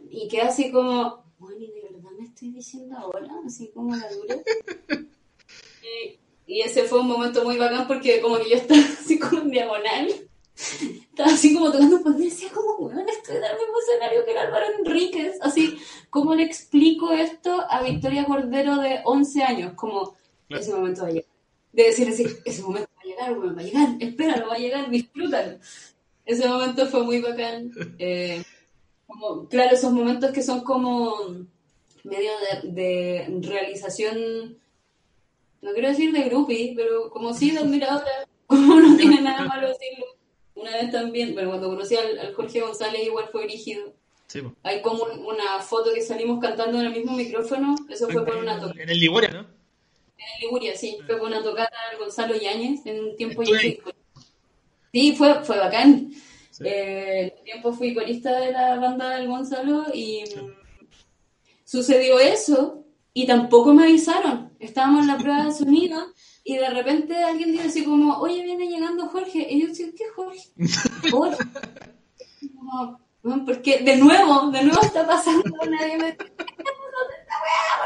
[0.09, 3.29] y quedé así como, bueno, ¿y de verdad me estoy diciendo ahora?
[3.45, 4.35] Así como la dura.
[5.81, 6.19] y,
[6.53, 9.51] y, ese fue un momento muy bacán porque como que yo estaba así como en
[9.51, 10.07] diagonal.
[10.55, 14.37] Estaba así como tocando pues decía como, bueno, estoy en el mismo escenario que el
[14.37, 15.37] Álvaro Enríquez.
[15.41, 15.77] Así,
[16.09, 19.73] ¿cómo le explico esto a Victoria Cordero de 11 años?
[19.73, 20.15] Como,
[20.49, 21.29] ese momento va a llegar.
[21.73, 24.89] De decir así, ese momento va a llegar, va a llegar, espéralo, va a llegar,
[24.89, 25.57] disfrútalo.
[26.25, 27.71] Ese momento fue muy bacán.
[27.97, 28.43] Eh,
[29.07, 31.15] como, claro, esos momentos que son como
[32.03, 32.31] medio
[32.63, 34.57] de, realización,
[35.61, 39.67] no quiero decir de groupie, pero como sí de admiradora, como no tiene nada malo
[39.67, 40.05] decirlo.
[40.55, 43.93] Una vez también, bueno, cuando conocí al, Jorge González igual fue rígido.
[44.63, 48.59] Hay como una foto que salimos cantando en el mismo micrófono, eso fue por una
[48.59, 48.81] toca.
[48.81, 49.39] En el Liguria, ¿no?
[49.41, 53.43] En el Liguria, sí, fue por una tocata al Gonzalo Yáñez en un tiempo
[54.91, 56.11] Sí, fue, fue bacán.
[56.61, 60.23] Eh, el tiempo fui corista de la banda del Gonzalo y
[61.63, 62.83] sucedió eso
[63.13, 64.51] y tampoco me avisaron.
[64.59, 68.67] Estábamos en la prueba de sonido y de repente alguien dijo así como, oye, viene
[68.67, 69.47] llegando Jorge.
[69.49, 70.49] Y yo decía, ¿qué Jorge?
[71.11, 71.43] Jorge.
[73.45, 76.27] porque de nuevo, de nuevo está pasando, nadie me ¿por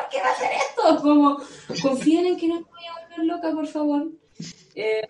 [0.10, 1.02] qué va a hacer esto?
[1.02, 1.38] Como,
[1.82, 4.12] confíen en que no me voy a volver loca, por favor.
[4.76, 5.08] Eh,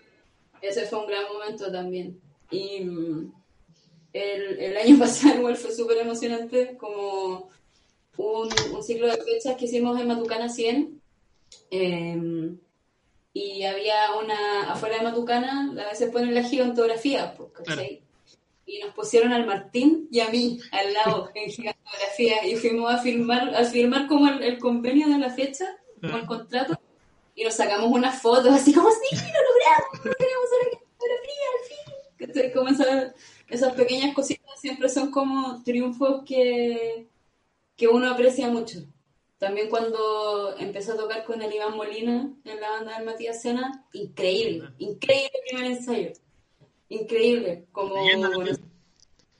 [0.60, 2.20] ese fue un gran momento también.
[2.50, 3.32] Y mm,
[4.18, 7.50] el, el año pasado igual fue súper emocionante, como
[8.16, 11.00] un, un, ciclo de fechas que hicimos en Matucana 100.
[11.70, 12.58] Em,
[13.32, 18.02] y había una, afuera de Matucana, a veces ponen la gigantografía, pues, ¿cachai?
[18.66, 22.98] Y nos pusieron al Martín y a mí al lado en gigantografía y fuimos a
[22.98, 26.78] firmar, a firmar como el, convenio de la fecha, con el contrato,
[27.34, 31.44] y nos sacamos unas fotos así como, sí, lo logramos, lo queremos hacer la fotografía
[31.54, 32.52] al fin.
[32.52, 33.14] Como esas,
[33.48, 37.06] esas pequeñas cositas siempre son como triunfos que,
[37.76, 38.80] que uno aprecia mucho.
[39.38, 43.86] También cuando empezó a tocar con el Iván Molina en la banda del Matías Sena,
[43.92, 46.12] increíble, increíble el primer ensayo.
[46.88, 47.66] Increíble.
[47.70, 47.94] Como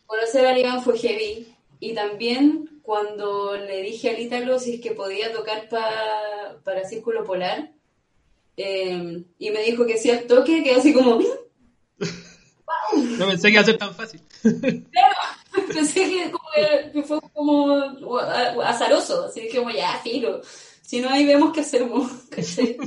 [0.06, 1.54] conocer, a Iván fue heavy.
[1.80, 7.72] Y también cuando le dije a Ítalo si es que podía tocar para Círculo Polar,
[8.58, 11.20] Em, y me dijo que si al toque, que así como...
[12.96, 14.22] No pensé que iba a ser tan fácil.
[15.72, 16.32] pensé
[16.92, 18.18] que, fue como
[18.64, 20.40] azaroso, así que como ya, filo.
[20.82, 22.10] Si no, ahí vemos qué hacemos.
[22.36, 22.80] eh,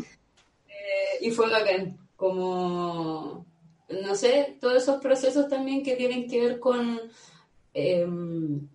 [1.21, 3.45] y fue bacán, como,
[3.89, 6.99] no sé, todos esos procesos también que tienen que ver con
[7.73, 8.67] em,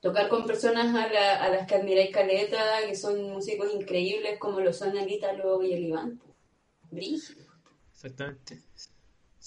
[0.00, 4.72] tocar con personas a, a, las que admiráis caleta, que son músicos increíbles como lo
[4.72, 6.20] son el Ítalo y el Iván.
[7.92, 8.60] Exactamente.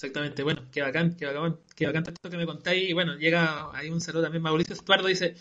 [0.01, 2.89] Exactamente, bueno, qué bacán, qué bacán, qué bacán esto que me contáis.
[2.89, 5.35] Y bueno, llega ahí un saludo también, Mauricio Estuardo dice,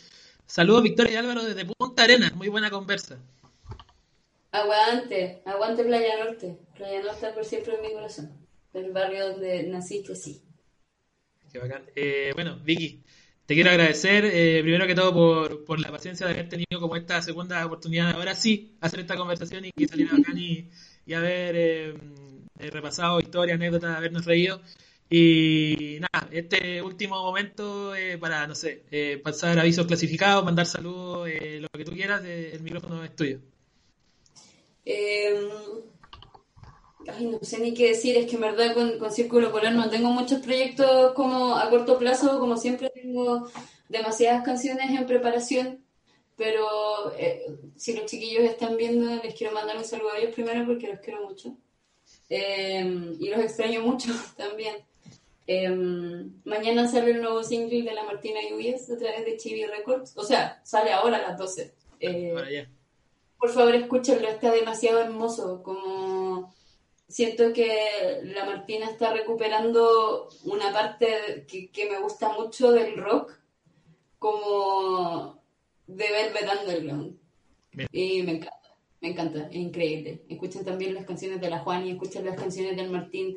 [0.47, 3.21] saludos Victoria y Álvaro desde Punta Arenas, muy buena conversa.
[4.51, 8.33] Aguante, aguante Playa Norte, Playa Norte por siempre en mi corazón,
[8.75, 10.43] el barrio donde naciste, sí.
[11.53, 11.85] Qué bacán.
[11.95, 13.05] Eh, bueno, Vicky,
[13.47, 16.97] te quiero agradecer, eh, primero que todo, por, por, la paciencia de haber tenido como
[16.97, 20.69] esta segunda oportunidad, ahora sí, hacer esta conversación y que saliera bacán y
[21.09, 21.95] y haber eh,
[22.59, 24.61] eh, repasado historias, anécdotas, habernos reído.
[25.09, 28.83] Y nada, este último momento eh, para, no sé,
[29.25, 31.27] pasar avisos clasificados, mandar saludos,
[31.61, 33.39] lo que tú quieras, el micrófono es tuyo.
[34.85, 35.49] Em,
[37.09, 39.89] ay, no sé ni qué decir, es que en verdad con, con Círculo Polar no
[39.89, 43.51] tengo muchos proyectos como a corto plazo, como siempre tengo
[43.89, 45.88] demasiadas canciones en preparación
[46.39, 50.65] pero eh, si los chiquillos están viendo, les quiero mandar un saludo a ellos primero
[50.65, 51.57] porque los quiero mucho.
[52.29, 54.77] Em, y los extraño mucho también.
[55.49, 60.17] Em, mañana sale el nuevo single de la Martina Lluvias a través de Chibi Records.
[60.17, 61.75] O sea, sale ahora a las 12.
[61.99, 62.69] Eh,
[63.37, 65.61] por favor, escúchenlo, está demasiado hermoso.
[65.65, 66.55] Como
[67.09, 73.33] siento que la Martina está recuperando una parte que, que me gusta mucho del rock.
[74.21, 75.38] Como
[75.89, 77.19] de Velvet Underground.
[77.93, 80.23] Y me encanta, me encanta, es increíble.
[80.29, 83.37] Escuchen también las canciones de la Juan y escuchen las canciones del Martín.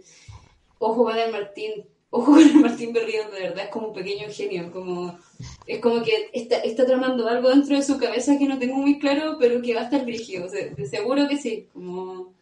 [0.78, 4.28] Ojo con el Martín, ojo con el Martín Berrío, de verdad es como un pequeño
[4.30, 5.18] genio, como
[5.66, 9.00] es como que está, está tramando algo dentro de su cabeza que no tengo muy
[9.00, 12.34] claro, pero que va a estar brígido, de seguro que sí, como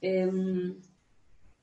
[0.00, 0.76] em,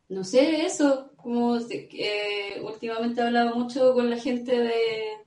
[0.09, 5.26] no sé, eso, como eh, últimamente he hablado mucho con la gente de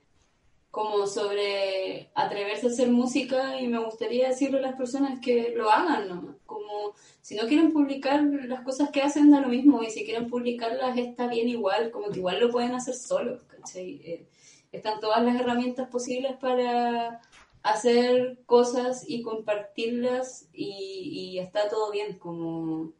[0.71, 5.69] como sobre atreverse a hacer música y me gustaría decirle a las personas que lo
[5.69, 6.37] hagan, ¿no?
[6.45, 10.29] Como si no quieren publicar las cosas que hacen, da lo mismo, y si quieren
[10.29, 14.01] publicarlas está bien igual, como que igual lo pueden hacer solos, ¿cachai?
[14.05, 14.27] Eh,
[14.71, 17.21] están todas las herramientas posibles para
[17.63, 22.93] hacer cosas y compartirlas y, está todo bien, como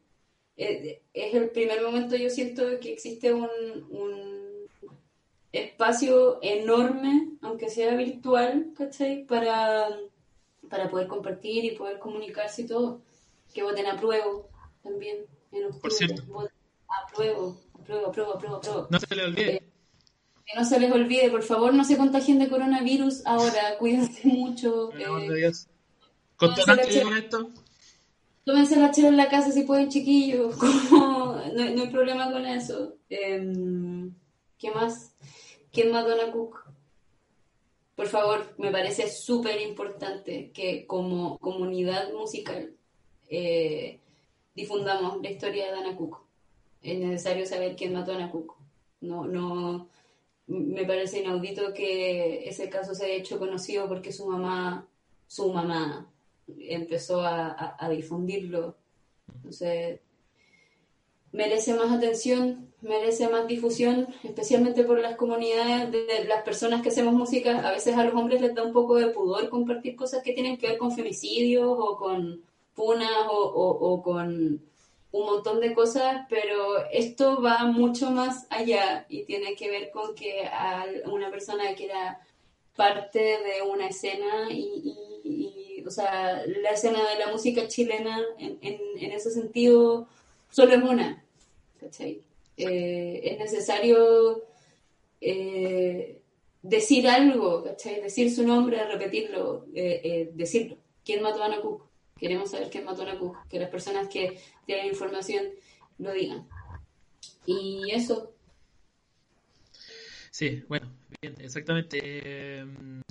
[0.58, 4.41] eh, es el primer momento yo siento que existe un
[5.52, 9.26] espacio enorme, aunque sea virtual, ¿cachai?
[9.26, 9.90] Para,
[10.70, 13.02] para poder compartir y poder comunicarse y todo.
[13.54, 14.26] Que voten a prueba
[14.84, 15.26] también.
[15.52, 16.24] En Por cierto.
[17.04, 18.88] Apruebo, apruebo, apruebo, apruebo, apruebo.
[18.90, 19.56] No se les olvide.
[19.56, 19.64] Eh,
[20.46, 23.78] que no se les olvide, por favor, no se contagien de coronavirus ahora.
[23.80, 24.92] Cuídense mucho.
[24.94, 25.68] Eh, Dios.
[27.18, 27.50] esto.
[28.44, 30.56] Tómense la chela en la casa si pueden, chiquillos.
[30.92, 32.96] no, no, hay problema con eso.
[33.10, 34.14] Em,
[34.58, 35.14] ¿Qué más?
[35.72, 36.66] ¿Quién mató a Cook?
[37.96, 42.74] Por favor, me parece súper importante que como comunidad musical
[43.30, 44.00] eh,
[44.54, 46.18] difundamos la historia de Dana Cook.
[46.82, 48.56] Es necesario saber quién mató a Ana Cook.
[49.02, 49.88] No, no,
[50.48, 54.88] me parece inaudito que ese caso se haya hecho conocido porque su mamá,
[55.28, 56.12] su mamá
[56.48, 58.76] empezó a, a difundirlo.
[59.36, 60.02] Entonces,
[61.32, 67.14] merece más atención, merece más difusión, especialmente por las comunidades de las personas que hacemos
[67.14, 67.68] música.
[67.68, 70.58] A veces a los hombres les da un poco de pudor compartir cosas que tienen
[70.58, 72.42] que ver con femicidios o con
[72.76, 74.62] punas o, con
[75.12, 80.16] un montón de cosas, pero esto va mucho más allá y tiene que ver con
[80.16, 82.20] que a una persona que era
[82.76, 89.12] parte de una escena y, o sea, la escena de la música chilena en, en
[89.12, 90.08] ese sentido
[90.50, 91.24] solo es una,
[91.80, 92.22] ¿cachai?
[92.62, 94.44] Eh, es necesario
[95.20, 96.22] eh,
[96.62, 98.02] decir algo, ¿cachai?
[98.02, 100.78] Decir su nombre, repetirlo, eh, decirlo.
[101.04, 101.90] ¿Quién mató a Ana Cook?
[102.18, 105.46] Queremos saber quién mató a Ana Cook, que las personas que tienen información
[105.98, 106.48] lo digan.
[107.46, 108.34] Y eso.
[110.30, 110.88] Sí, bueno,
[111.22, 112.66] bien, exactamente.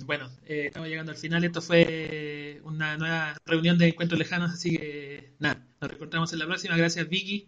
[0.05, 1.43] bueno, estamos llegando al final.
[1.43, 6.45] Esto fue una nueva reunión de encuentros lejanos, así que nada, nos encontramos en la
[6.45, 6.77] próxima.
[6.77, 7.47] Gracias, Vicky.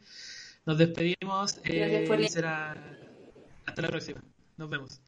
[0.65, 1.59] Nos despedimos.
[1.65, 2.75] Eh, será
[3.65, 4.21] hasta la próxima.
[4.57, 5.01] Nos vemos.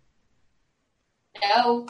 [1.40, 1.86] Chao.